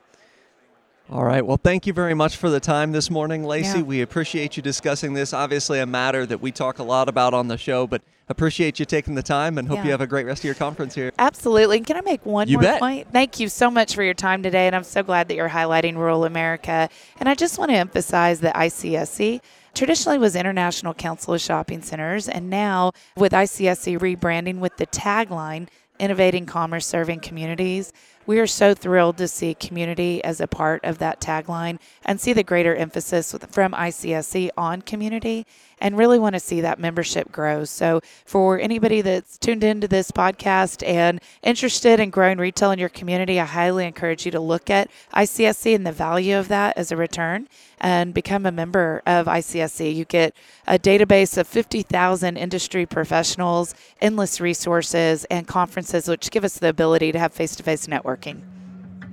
All 1.08 1.24
right. 1.24 1.44
Well, 1.46 1.56
thank 1.62 1.86
you 1.86 1.92
very 1.92 2.14
much 2.14 2.36
for 2.36 2.50
the 2.50 2.58
time 2.58 2.90
this 2.90 3.10
morning, 3.10 3.44
Lacy. 3.44 3.78
Yeah. 3.78 3.84
We 3.84 4.02
appreciate 4.02 4.56
you 4.56 4.62
discussing 4.62 5.14
this. 5.14 5.32
Obviously, 5.32 5.78
a 5.78 5.86
matter 5.86 6.26
that 6.26 6.40
we 6.40 6.50
talk 6.50 6.80
a 6.80 6.82
lot 6.82 7.08
about 7.08 7.32
on 7.32 7.46
the 7.46 7.56
show, 7.56 7.86
but 7.86 8.02
appreciate 8.28 8.80
you 8.80 8.84
taking 8.86 9.14
the 9.14 9.22
time 9.22 9.56
and 9.56 9.68
hope 9.68 9.78
Yeah. 9.78 9.84
you 9.84 9.90
have 9.92 10.00
a 10.00 10.06
great 10.08 10.26
rest 10.26 10.40
of 10.40 10.46
your 10.46 10.56
conference 10.56 10.96
here. 10.96 11.12
Absolutely. 11.16 11.78
Can 11.80 11.96
I 11.96 12.00
make 12.00 12.26
one 12.26 12.48
You 12.48 12.56
more 12.56 12.62
bet. 12.62 12.80
point? 12.80 13.06
Thank 13.12 13.38
you 13.38 13.48
so 13.48 13.70
much 13.70 13.94
for 13.94 14.02
your 14.02 14.14
time 14.14 14.42
today. 14.42 14.66
And 14.66 14.74
I'm 14.74 14.82
so 14.82 15.04
glad 15.04 15.28
that 15.28 15.36
you're 15.36 15.50
highlighting 15.50 15.94
rural 15.94 16.24
America. 16.24 16.88
And 17.20 17.28
I 17.28 17.34
just 17.36 17.56
want 17.56 17.70
to 17.70 17.76
emphasize 17.76 18.40
that 18.40 18.56
ICSC 18.56 19.40
traditionally 19.74 20.18
was 20.18 20.34
International 20.34 20.92
Council 20.92 21.34
of 21.34 21.40
Shopping 21.40 21.82
Centers. 21.82 22.28
And 22.28 22.50
now 22.50 22.90
with 23.16 23.30
ICSC 23.30 23.96
rebranding 23.96 24.58
with 24.58 24.76
the 24.76 24.86
tagline, 24.88 25.68
Innovating 26.00 26.46
Commerce, 26.46 26.84
Serving 26.84 27.20
Communities, 27.20 27.92
we 28.26 28.40
are 28.40 28.46
so 28.46 28.74
thrilled 28.74 29.16
to 29.18 29.28
see 29.28 29.54
community 29.54 30.22
as 30.24 30.40
a 30.40 30.46
part 30.46 30.84
of 30.84 30.98
that 30.98 31.20
tagline 31.20 31.78
and 32.04 32.20
see 32.20 32.32
the 32.32 32.42
greater 32.42 32.74
emphasis 32.74 33.34
from 33.50 33.72
ICSC 33.72 34.50
on 34.56 34.82
community 34.82 35.46
and 35.78 35.96
really 35.96 36.18
want 36.18 36.34
to 36.34 36.40
see 36.40 36.60
that 36.60 36.78
membership 36.78 37.30
grow. 37.30 37.64
So, 37.64 38.00
for 38.24 38.58
anybody 38.58 39.00
that's 39.00 39.38
tuned 39.38 39.64
into 39.64 39.88
this 39.88 40.10
podcast 40.10 40.86
and 40.86 41.20
interested 41.42 42.00
in 42.00 42.10
growing 42.10 42.38
retail 42.38 42.70
in 42.70 42.78
your 42.78 42.88
community, 42.88 43.40
I 43.40 43.44
highly 43.44 43.86
encourage 43.86 44.24
you 44.24 44.32
to 44.32 44.40
look 44.40 44.70
at 44.70 44.90
ICSC 45.14 45.74
and 45.74 45.86
the 45.86 45.92
value 45.92 46.38
of 46.38 46.48
that 46.48 46.76
as 46.76 46.90
a 46.90 46.96
return 46.96 47.48
and 47.80 48.14
become 48.14 48.46
a 48.46 48.52
member 48.52 49.02
of 49.06 49.26
ICSC. 49.26 49.94
You 49.94 50.04
get 50.04 50.34
a 50.66 50.78
database 50.78 51.36
of 51.36 51.46
50,000 51.46 52.36
industry 52.36 52.86
professionals, 52.86 53.74
endless 54.00 54.40
resources, 54.40 55.24
and 55.26 55.46
conferences, 55.46 56.08
which 56.08 56.30
give 56.30 56.44
us 56.44 56.58
the 56.58 56.68
ability 56.68 57.12
to 57.12 57.18
have 57.18 57.32
face 57.32 57.54
to 57.56 57.62
face 57.62 57.86
networking. 57.86 58.40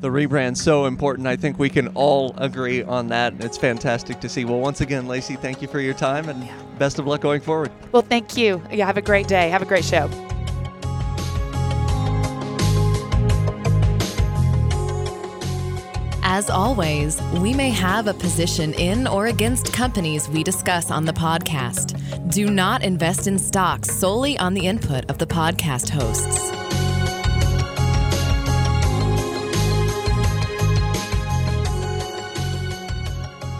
The 0.04 0.10
rebrand's 0.10 0.62
so 0.62 0.86
important. 0.86 1.28
I 1.28 1.38
think 1.38 1.58
we 1.58 1.70
can 1.70 1.88
all 1.96 2.34
agree 2.36 2.84
on 2.84 3.08
that. 3.08 3.36
It's 3.40 3.58
fantastic 3.58 4.20
to 4.20 4.28
see. 4.28 4.44
Well, 4.44 4.60
once 4.60 4.82
again, 4.82 5.08
Lacy, 5.08 5.38
thank 5.38 5.62
you 5.62 5.70
for 5.70 5.80
your 5.80 5.94
time 5.94 6.28
and 6.28 6.50
best 6.78 7.00
of 7.00 7.08
luck 7.08 7.22
going 7.22 7.40
forward. 7.40 7.72
Well, 7.94 8.02
thank 8.02 8.36
you. 8.36 8.62
Yeah, 8.70 8.86
have 8.86 8.98
a 8.98 9.02
great 9.02 9.30
day. 9.30 9.50
Have 9.50 9.62
a 9.62 9.66
great 9.66 9.86
show. 9.86 10.10
As 16.22 16.50
always, 16.50 17.22
we 17.36 17.54
may 17.54 17.70
have 17.70 18.08
a 18.08 18.14
position 18.14 18.74
in 18.74 19.08
or 19.08 19.28
against 19.28 19.72
companies 19.72 20.28
we 20.28 20.44
discuss 20.44 20.92
on 20.92 21.06
the 21.06 21.14
podcast. 21.14 21.98
Do 22.30 22.52
not 22.52 22.84
invest 22.84 23.28
in 23.28 23.40
stocks 23.40 23.90
solely 23.90 24.38
on 24.38 24.54
the 24.54 24.68
input 24.68 25.10
of 25.10 25.18
the 25.18 25.28
podcast 25.28 25.88
hosts. 25.88 26.63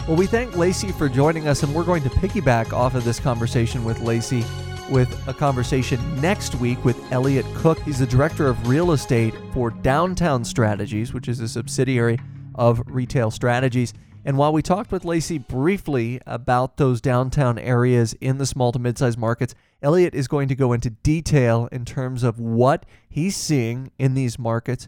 Well, 0.06 0.18
we 0.18 0.26
thank 0.26 0.54
Lacy 0.54 0.92
for 0.92 1.08
joining 1.08 1.48
us, 1.48 1.62
and 1.62 1.74
we're 1.74 1.82
going 1.82 2.02
to 2.02 2.10
piggyback 2.10 2.74
off 2.74 2.94
of 2.94 3.04
this 3.04 3.18
conversation 3.18 3.84
with 3.84 4.00
Lacy 4.00 4.44
with 4.90 5.26
a 5.26 5.32
conversation 5.32 6.20
next 6.20 6.54
week 6.56 6.84
with 6.84 7.10
Elliot 7.10 7.46
Cook. 7.54 7.78
He's 7.80 8.00
the 8.00 8.06
director 8.06 8.46
of 8.46 8.68
real 8.68 8.92
estate 8.92 9.32
for 9.54 9.70
Downtown 9.70 10.44
Strategies, 10.44 11.14
which 11.14 11.26
is 11.26 11.40
a 11.40 11.48
subsidiary 11.48 12.18
of 12.54 12.82
Retail 12.84 13.30
Strategies. 13.30 13.94
And 14.26 14.36
while 14.36 14.52
we 14.52 14.60
talked 14.60 14.92
with 14.92 15.06
Lacy 15.06 15.38
briefly 15.38 16.20
about 16.26 16.76
those 16.76 17.00
downtown 17.00 17.58
areas 17.58 18.12
in 18.20 18.36
the 18.36 18.44
small 18.44 18.72
to 18.72 18.78
mid-sized 18.78 19.18
markets, 19.18 19.54
Elliot 19.80 20.14
is 20.14 20.28
going 20.28 20.48
to 20.48 20.54
go 20.54 20.74
into 20.74 20.90
detail 20.90 21.66
in 21.72 21.86
terms 21.86 22.22
of 22.22 22.38
what 22.38 22.84
he's 23.08 23.38
seeing 23.38 23.90
in 23.98 24.12
these 24.12 24.38
markets 24.38 24.86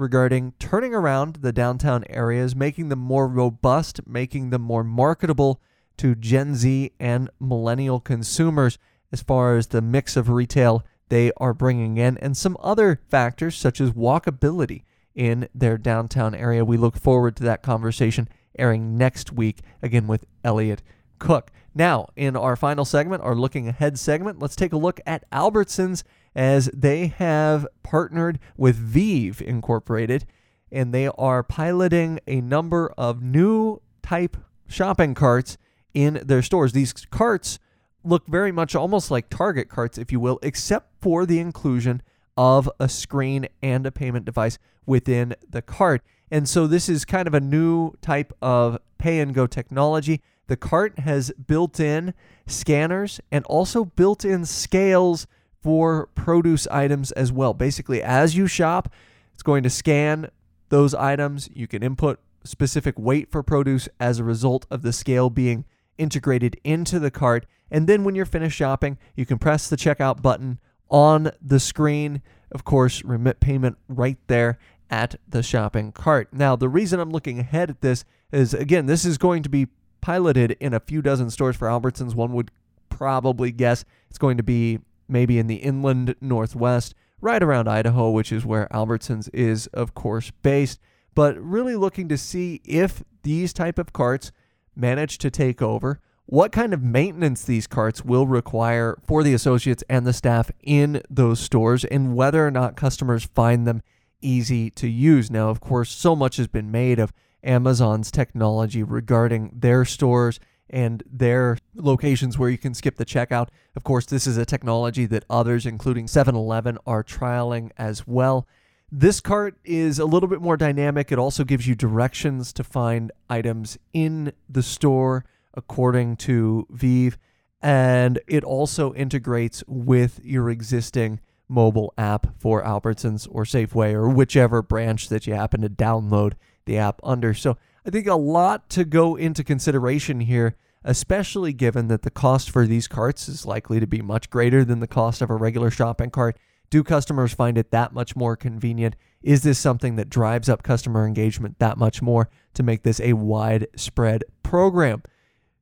regarding 0.00 0.52
turning 0.58 0.94
around 0.94 1.36
the 1.36 1.52
downtown 1.52 2.04
areas, 2.08 2.56
making 2.56 2.88
them 2.88 2.98
more 2.98 3.28
robust, 3.28 4.00
making 4.06 4.50
them 4.50 4.62
more 4.62 4.82
marketable 4.82 5.60
to 5.98 6.14
Gen 6.14 6.54
Z 6.54 6.92
and 6.98 7.28
millennial 7.38 8.00
consumers 8.00 8.78
as 9.12 9.22
far 9.22 9.56
as 9.56 9.68
the 9.68 9.82
mix 9.82 10.16
of 10.16 10.30
retail 10.30 10.84
they 11.10 11.30
are 11.36 11.52
bringing 11.52 11.98
in, 11.98 12.16
and 12.18 12.36
some 12.36 12.56
other 12.60 13.00
factors 13.08 13.56
such 13.56 13.80
as 13.80 13.90
walkability 13.90 14.84
in 15.14 15.48
their 15.54 15.76
downtown 15.76 16.34
area. 16.34 16.64
We 16.64 16.76
look 16.76 16.96
forward 16.96 17.36
to 17.36 17.42
that 17.44 17.62
conversation 17.62 18.28
airing 18.58 18.96
next 18.96 19.32
week, 19.32 19.60
again 19.82 20.06
with 20.06 20.24
Elliot 20.42 20.82
Cook. 21.18 21.50
Now, 21.74 22.08
in 22.16 22.36
our 22.36 22.56
final 22.56 22.84
segment, 22.84 23.22
our 23.22 23.34
looking 23.34 23.68
ahead 23.68 23.98
segment, 23.98 24.38
let's 24.38 24.56
take 24.56 24.72
a 24.72 24.78
look 24.78 25.00
at 25.04 25.28
Albertsons 25.30 26.04
as 26.34 26.70
they 26.72 27.08
have 27.08 27.66
partnered 27.82 28.38
with 28.56 28.76
Veeve 28.76 29.42
Incorporated 29.42 30.26
and 30.72 30.94
they 30.94 31.08
are 31.08 31.42
piloting 31.42 32.20
a 32.26 32.40
number 32.40 32.92
of 32.96 33.22
new 33.22 33.80
type 34.02 34.36
shopping 34.68 35.14
carts 35.14 35.58
in 35.94 36.20
their 36.24 36.42
stores. 36.42 36.72
These 36.72 36.92
carts 37.10 37.58
look 38.04 38.26
very 38.26 38.52
much 38.52 38.74
almost 38.74 39.10
like 39.10 39.28
Target 39.28 39.68
carts, 39.68 39.98
if 39.98 40.12
you 40.12 40.20
will, 40.20 40.38
except 40.42 40.92
for 41.00 41.26
the 41.26 41.38
inclusion 41.38 42.02
of 42.36 42.70
a 42.78 42.88
screen 42.88 43.48
and 43.62 43.84
a 43.84 43.90
payment 43.90 44.24
device 44.24 44.58
within 44.86 45.34
the 45.48 45.62
cart. 45.62 46.02
And 46.30 46.48
so 46.48 46.66
this 46.66 46.88
is 46.88 47.04
kind 47.04 47.26
of 47.26 47.34
a 47.34 47.40
new 47.40 47.92
type 48.00 48.32
of 48.40 48.78
pay 48.98 49.20
and 49.20 49.34
go 49.34 49.46
technology. 49.46 50.22
The 50.46 50.56
cart 50.56 51.00
has 51.00 51.32
built 51.32 51.80
in 51.80 52.14
scanners 52.46 53.20
and 53.30 53.44
also 53.46 53.84
built 53.84 54.24
in 54.24 54.44
scales 54.44 55.26
for 55.62 56.06
produce 56.14 56.66
items 56.68 57.12
as 57.12 57.32
well. 57.32 57.54
Basically, 57.54 58.02
as 58.02 58.36
you 58.36 58.46
shop, 58.46 58.92
it's 59.34 59.42
going 59.42 59.62
to 59.62 59.70
scan 59.70 60.30
those 60.68 60.94
items. 60.94 61.48
You 61.52 61.66
can 61.66 61.82
input 61.82 62.20
specific 62.44 62.98
weight 62.98 63.30
for 63.30 63.42
produce 63.42 63.88
as 63.98 64.18
a 64.18 64.24
result 64.24 64.66
of 64.70 64.82
the 64.82 64.92
scale 64.92 65.30
being 65.30 65.64
integrated 65.98 66.58
into 66.64 66.98
the 66.98 67.10
cart. 67.10 67.46
And 67.70 67.86
then 67.86 68.04
when 68.04 68.14
you're 68.14 68.26
finished 68.26 68.56
shopping, 68.56 68.98
you 69.14 69.26
can 69.26 69.38
press 69.38 69.68
the 69.68 69.76
checkout 69.76 70.22
button 70.22 70.58
on 70.88 71.30
the 71.40 71.60
screen. 71.60 72.22
Of 72.50 72.64
course, 72.64 73.04
remit 73.04 73.40
payment 73.40 73.76
right 73.88 74.18
there 74.26 74.58
at 74.90 75.16
the 75.28 75.42
shopping 75.42 75.92
cart. 75.92 76.28
Now, 76.32 76.56
the 76.56 76.68
reason 76.68 76.98
I'm 76.98 77.10
looking 77.10 77.38
ahead 77.38 77.70
at 77.70 77.80
this 77.80 78.04
is 78.32 78.54
again, 78.54 78.86
this 78.86 79.04
is 79.04 79.18
going 79.18 79.42
to 79.42 79.48
be 79.48 79.68
piloted 80.00 80.56
in 80.60 80.72
a 80.72 80.80
few 80.80 81.02
dozen 81.02 81.30
stores 81.30 81.56
for 81.56 81.68
Albertsons. 81.68 82.14
One 82.14 82.32
would 82.32 82.50
probably 82.88 83.52
guess 83.52 83.84
it's 84.08 84.18
going 84.18 84.36
to 84.36 84.42
be 84.42 84.80
maybe 85.10 85.38
in 85.38 85.46
the 85.46 85.56
inland 85.56 86.14
northwest, 86.20 86.94
right 87.20 87.42
around 87.42 87.68
Idaho, 87.68 88.10
which 88.10 88.32
is 88.32 88.46
where 88.46 88.68
Albertsons 88.72 89.28
is, 89.32 89.66
of 89.68 89.94
course, 89.94 90.30
based. 90.42 90.78
But 91.14 91.38
really 91.38 91.76
looking 91.76 92.08
to 92.08 92.16
see 92.16 92.60
if 92.64 93.02
these 93.22 93.52
type 93.52 93.78
of 93.78 93.92
carts 93.92 94.32
manage 94.74 95.18
to 95.18 95.30
take 95.30 95.60
over, 95.60 96.00
what 96.26 96.52
kind 96.52 96.72
of 96.72 96.82
maintenance 96.82 97.42
these 97.42 97.66
carts 97.66 98.04
will 98.04 98.26
require 98.26 98.96
for 99.04 99.24
the 99.24 99.34
associates 99.34 99.82
and 99.88 100.06
the 100.06 100.12
staff 100.12 100.50
in 100.62 101.02
those 101.10 101.40
stores, 101.40 101.84
and 101.84 102.14
whether 102.14 102.46
or 102.46 102.50
not 102.52 102.76
customers 102.76 103.24
find 103.34 103.66
them 103.66 103.82
easy 104.22 104.70
to 104.70 104.88
use. 104.88 105.30
Now, 105.30 105.48
of 105.50 105.60
course, 105.60 105.90
so 105.90 106.14
much 106.14 106.36
has 106.36 106.46
been 106.46 106.70
made 106.70 107.00
of 107.00 107.12
Amazon's 107.42 108.10
technology 108.10 108.82
regarding 108.82 109.50
their 109.54 109.84
stores 109.84 110.38
and 110.70 111.02
their 111.10 111.58
locations 111.74 112.38
where 112.38 112.48
you 112.48 112.56
can 112.56 112.74
skip 112.74 112.96
the 112.96 113.04
checkout. 113.04 113.48
Of 113.76 113.84
course, 113.84 114.06
this 114.06 114.26
is 114.26 114.36
a 114.36 114.46
technology 114.46 115.04
that 115.06 115.24
others, 115.28 115.66
including 115.66 116.06
7 116.06 116.34
Eleven, 116.34 116.78
are 116.86 117.04
trialing 117.04 117.70
as 117.76 118.06
well. 118.06 118.46
This 118.90 119.20
cart 119.20 119.56
is 119.64 119.98
a 119.98 120.04
little 120.04 120.28
bit 120.28 120.40
more 120.40 120.56
dynamic. 120.56 121.12
It 121.12 121.18
also 121.18 121.44
gives 121.44 121.66
you 121.66 121.74
directions 121.74 122.52
to 122.54 122.64
find 122.64 123.12
items 123.28 123.78
in 123.92 124.32
the 124.48 124.62
store 124.62 125.24
according 125.54 126.16
to 126.16 126.66
Veeve. 126.70 127.18
And 127.62 128.20
it 128.26 128.42
also 128.42 128.94
integrates 128.94 129.62
with 129.66 130.20
your 130.24 130.48
existing 130.48 131.20
mobile 131.48 131.92
app 131.98 132.38
for 132.38 132.62
Albertsons 132.62 133.28
or 133.30 133.44
Safeway 133.44 133.92
or 133.92 134.08
whichever 134.08 134.62
branch 134.62 135.08
that 135.08 135.26
you 135.26 135.34
happen 135.34 135.60
to 135.60 135.68
download 135.68 136.34
the 136.64 136.78
app 136.78 137.00
under. 137.02 137.34
So 137.34 137.58
I 137.84 137.90
think 137.90 138.06
a 138.06 138.14
lot 138.14 138.68
to 138.70 138.84
go 138.84 139.16
into 139.16 139.42
consideration 139.42 140.20
here, 140.20 140.54
especially 140.84 141.52
given 141.52 141.88
that 141.88 142.02
the 142.02 142.10
cost 142.10 142.50
for 142.50 142.66
these 142.66 142.86
carts 142.86 143.28
is 143.28 143.46
likely 143.46 143.80
to 143.80 143.86
be 143.86 144.02
much 144.02 144.28
greater 144.28 144.64
than 144.64 144.80
the 144.80 144.86
cost 144.86 145.22
of 145.22 145.30
a 145.30 145.36
regular 145.36 145.70
shopping 145.70 146.10
cart. 146.10 146.36
Do 146.68 146.84
customers 146.84 147.32
find 147.32 147.58
it 147.58 147.70
that 147.70 147.92
much 147.92 148.14
more 148.14 148.36
convenient? 148.36 148.96
Is 149.22 149.42
this 149.42 149.58
something 149.58 149.96
that 149.96 150.08
drives 150.08 150.48
up 150.48 150.62
customer 150.62 151.06
engagement 151.06 151.58
that 151.58 151.78
much 151.78 152.00
more 152.00 152.28
to 152.54 152.62
make 152.62 152.82
this 152.82 153.00
a 153.00 153.14
widespread 153.14 154.24
program? 154.42 155.02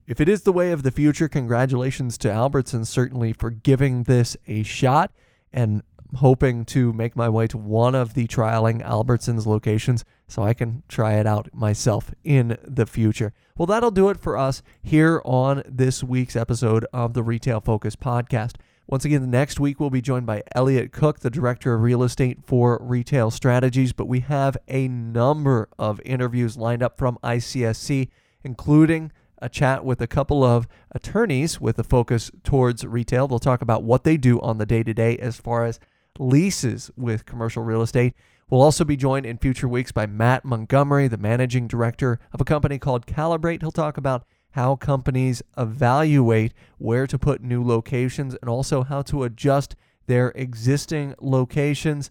If 0.06 0.20
it 0.20 0.28
is 0.28 0.42
the 0.42 0.52
way 0.52 0.72
of 0.72 0.82
the 0.82 0.90
future, 0.90 1.28
congratulations 1.28 2.18
to 2.18 2.28
Albertsons 2.28 2.86
certainly 2.86 3.32
for 3.32 3.50
giving 3.50 4.04
this 4.04 4.36
a 4.46 4.62
shot 4.62 5.12
and 5.52 5.82
hoping 6.16 6.64
to 6.64 6.92
make 6.92 7.14
my 7.14 7.28
way 7.28 7.46
to 7.46 7.58
one 7.58 7.94
of 7.94 8.14
the 8.14 8.26
trialing 8.26 8.82
Albertsons 8.82 9.46
locations 9.46 10.04
so 10.28 10.42
I 10.42 10.54
can 10.54 10.82
try 10.88 11.14
it 11.14 11.26
out 11.26 11.48
myself 11.52 12.14
in 12.22 12.56
the 12.62 12.86
future. 12.86 13.32
Well, 13.56 13.66
that'll 13.66 13.90
do 13.90 14.08
it 14.10 14.20
for 14.20 14.36
us 14.36 14.62
here 14.82 15.20
on 15.24 15.62
this 15.66 16.04
week's 16.04 16.36
episode 16.36 16.86
of 16.92 17.14
the 17.14 17.22
Retail 17.22 17.60
Focus 17.60 17.96
podcast. 17.96 18.54
Once 18.86 19.04
again, 19.04 19.30
next 19.30 19.58
week 19.58 19.80
we'll 19.80 19.90
be 19.90 20.00
joined 20.00 20.26
by 20.26 20.42
Elliot 20.54 20.92
Cook, 20.92 21.20
the 21.20 21.28
Director 21.28 21.74
of 21.74 21.82
Real 21.82 22.02
Estate 22.02 22.38
for 22.44 22.78
Retail 22.80 23.30
Strategies, 23.30 23.92
but 23.92 24.06
we 24.06 24.20
have 24.20 24.56
a 24.68 24.86
number 24.88 25.68
of 25.78 26.00
interviews 26.04 26.56
lined 26.56 26.82
up 26.82 26.96
from 26.96 27.18
ICSC, 27.22 28.08
including 28.44 29.12
a 29.42 29.48
chat 29.48 29.84
with 29.84 30.00
a 30.00 30.06
couple 30.06 30.42
of 30.42 30.66
attorneys 30.92 31.60
with 31.60 31.78
a 31.78 31.84
focus 31.84 32.30
towards 32.44 32.84
retail. 32.84 33.28
They'll 33.28 33.38
talk 33.38 33.62
about 33.62 33.82
what 33.82 34.04
they 34.04 34.16
do 34.16 34.40
on 34.40 34.58
the 34.58 34.66
day 34.66 34.82
to 34.82 34.94
day 34.94 35.16
as 35.18 35.36
far 35.36 35.64
as 35.64 35.78
leases 36.18 36.90
with 36.96 37.26
commercial 37.26 37.62
real 37.62 37.82
estate. 37.82 38.14
We'll 38.50 38.62
also 38.62 38.84
be 38.84 38.96
joined 38.96 39.26
in 39.26 39.36
future 39.36 39.68
weeks 39.68 39.92
by 39.92 40.06
Matt 40.06 40.42
Montgomery, 40.42 41.06
the 41.06 41.18
managing 41.18 41.68
director 41.68 42.18
of 42.32 42.40
a 42.40 42.46
company 42.46 42.78
called 42.78 43.06
Calibrate. 43.06 43.60
He'll 43.60 43.70
talk 43.70 43.98
about 43.98 44.24
how 44.52 44.74
companies 44.74 45.42
evaluate 45.58 46.54
where 46.78 47.06
to 47.06 47.18
put 47.18 47.42
new 47.42 47.62
locations 47.62 48.34
and 48.40 48.48
also 48.48 48.84
how 48.84 49.02
to 49.02 49.24
adjust 49.24 49.76
their 50.06 50.30
existing 50.30 51.14
locations. 51.20 52.10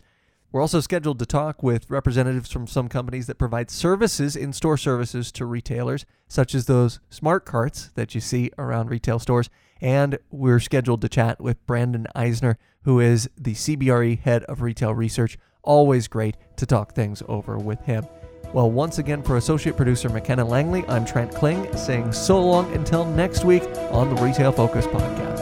We're 0.51 0.61
also 0.61 0.79
scheduled 0.79 1.17
to 1.19 1.25
talk 1.25 1.63
with 1.63 1.89
representatives 1.89 2.51
from 2.51 2.67
some 2.67 2.87
companies 2.87 3.25
that 3.25 3.39
provide 3.39 3.71
services, 3.71 4.35
in 4.35 4.53
store 4.53 4.77
services 4.77 5.31
to 5.33 5.45
retailers, 5.45 6.05
such 6.27 6.53
as 6.53 6.67
those 6.67 6.99
smart 7.09 7.45
carts 7.45 7.89
that 7.95 8.13
you 8.13 8.21
see 8.21 8.51
around 8.59 8.91
retail 8.91 9.17
stores. 9.17 9.49
And 9.81 10.19
we're 10.29 10.59
scheduled 10.59 11.01
to 11.01 11.09
chat 11.09 11.41
with 11.41 11.65
Brandon 11.65 12.05
Isner, 12.15 12.57
who 12.83 12.99
is 12.99 13.27
the 13.35 13.55
CBRE 13.55 14.19
head 14.19 14.43
of 14.43 14.61
retail 14.61 14.93
research. 14.93 15.39
Always 15.63 16.07
great 16.07 16.37
to 16.57 16.65
talk 16.65 16.93
things 16.93 17.23
over 17.27 17.57
with 17.57 17.81
him. 17.81 18.05
Well, 18.53 18.71
once 18.71 18.97
again, 18.97 19.21
for 19.23 19.35
associate 19.35 19.75
producer 19.75 20.07
McKenna 20.09 20.45
Langley, 20.45 20.85
I'm 20.87 21.03
Trent 21.05 21.35
Kling 21.35 21.75
saying 21.75 22.13
so 22.13 22.41
long 22.41 22.71
until 22.73 23.03
next 23.03 23.43
week 23.43 23.63
on 23.91 24.15
the 24.15 24.21
Retail 24.21 24.53
Focus 24.53 24.85
podcast. 24.87 25.37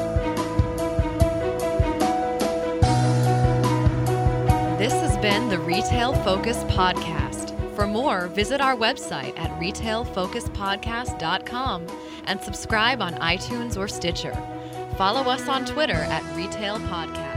This 4.80 4.94
has 4.94 5.16
been 5.18 5.50
the 5.50 5.60
Retail 5.60 6.14
Focus 6.24 6.64
Podcast. 6.66 7.52
For 7.76 7.86
more, 7.86 8.28
visit 8.28 8.60
our 8.62 8.76
website 8.76 9.38
at 9.38 9.52
retailfocuspodcast.com 9.60 11.88
and 12.26 12.42
subscribe 12.42 13.02
on 13.02 13.14
iTunes 13.16 13.78
or 13.78 13.88
Stitcher. 13.88 14.34
Follow 14.98 15.30
us 15.30 15.48
on 15.48 15.66
Twitter 15.66 15.94
at 15.94 16.24
Retail 16.36 16.80
Podcast. 16.80 17.35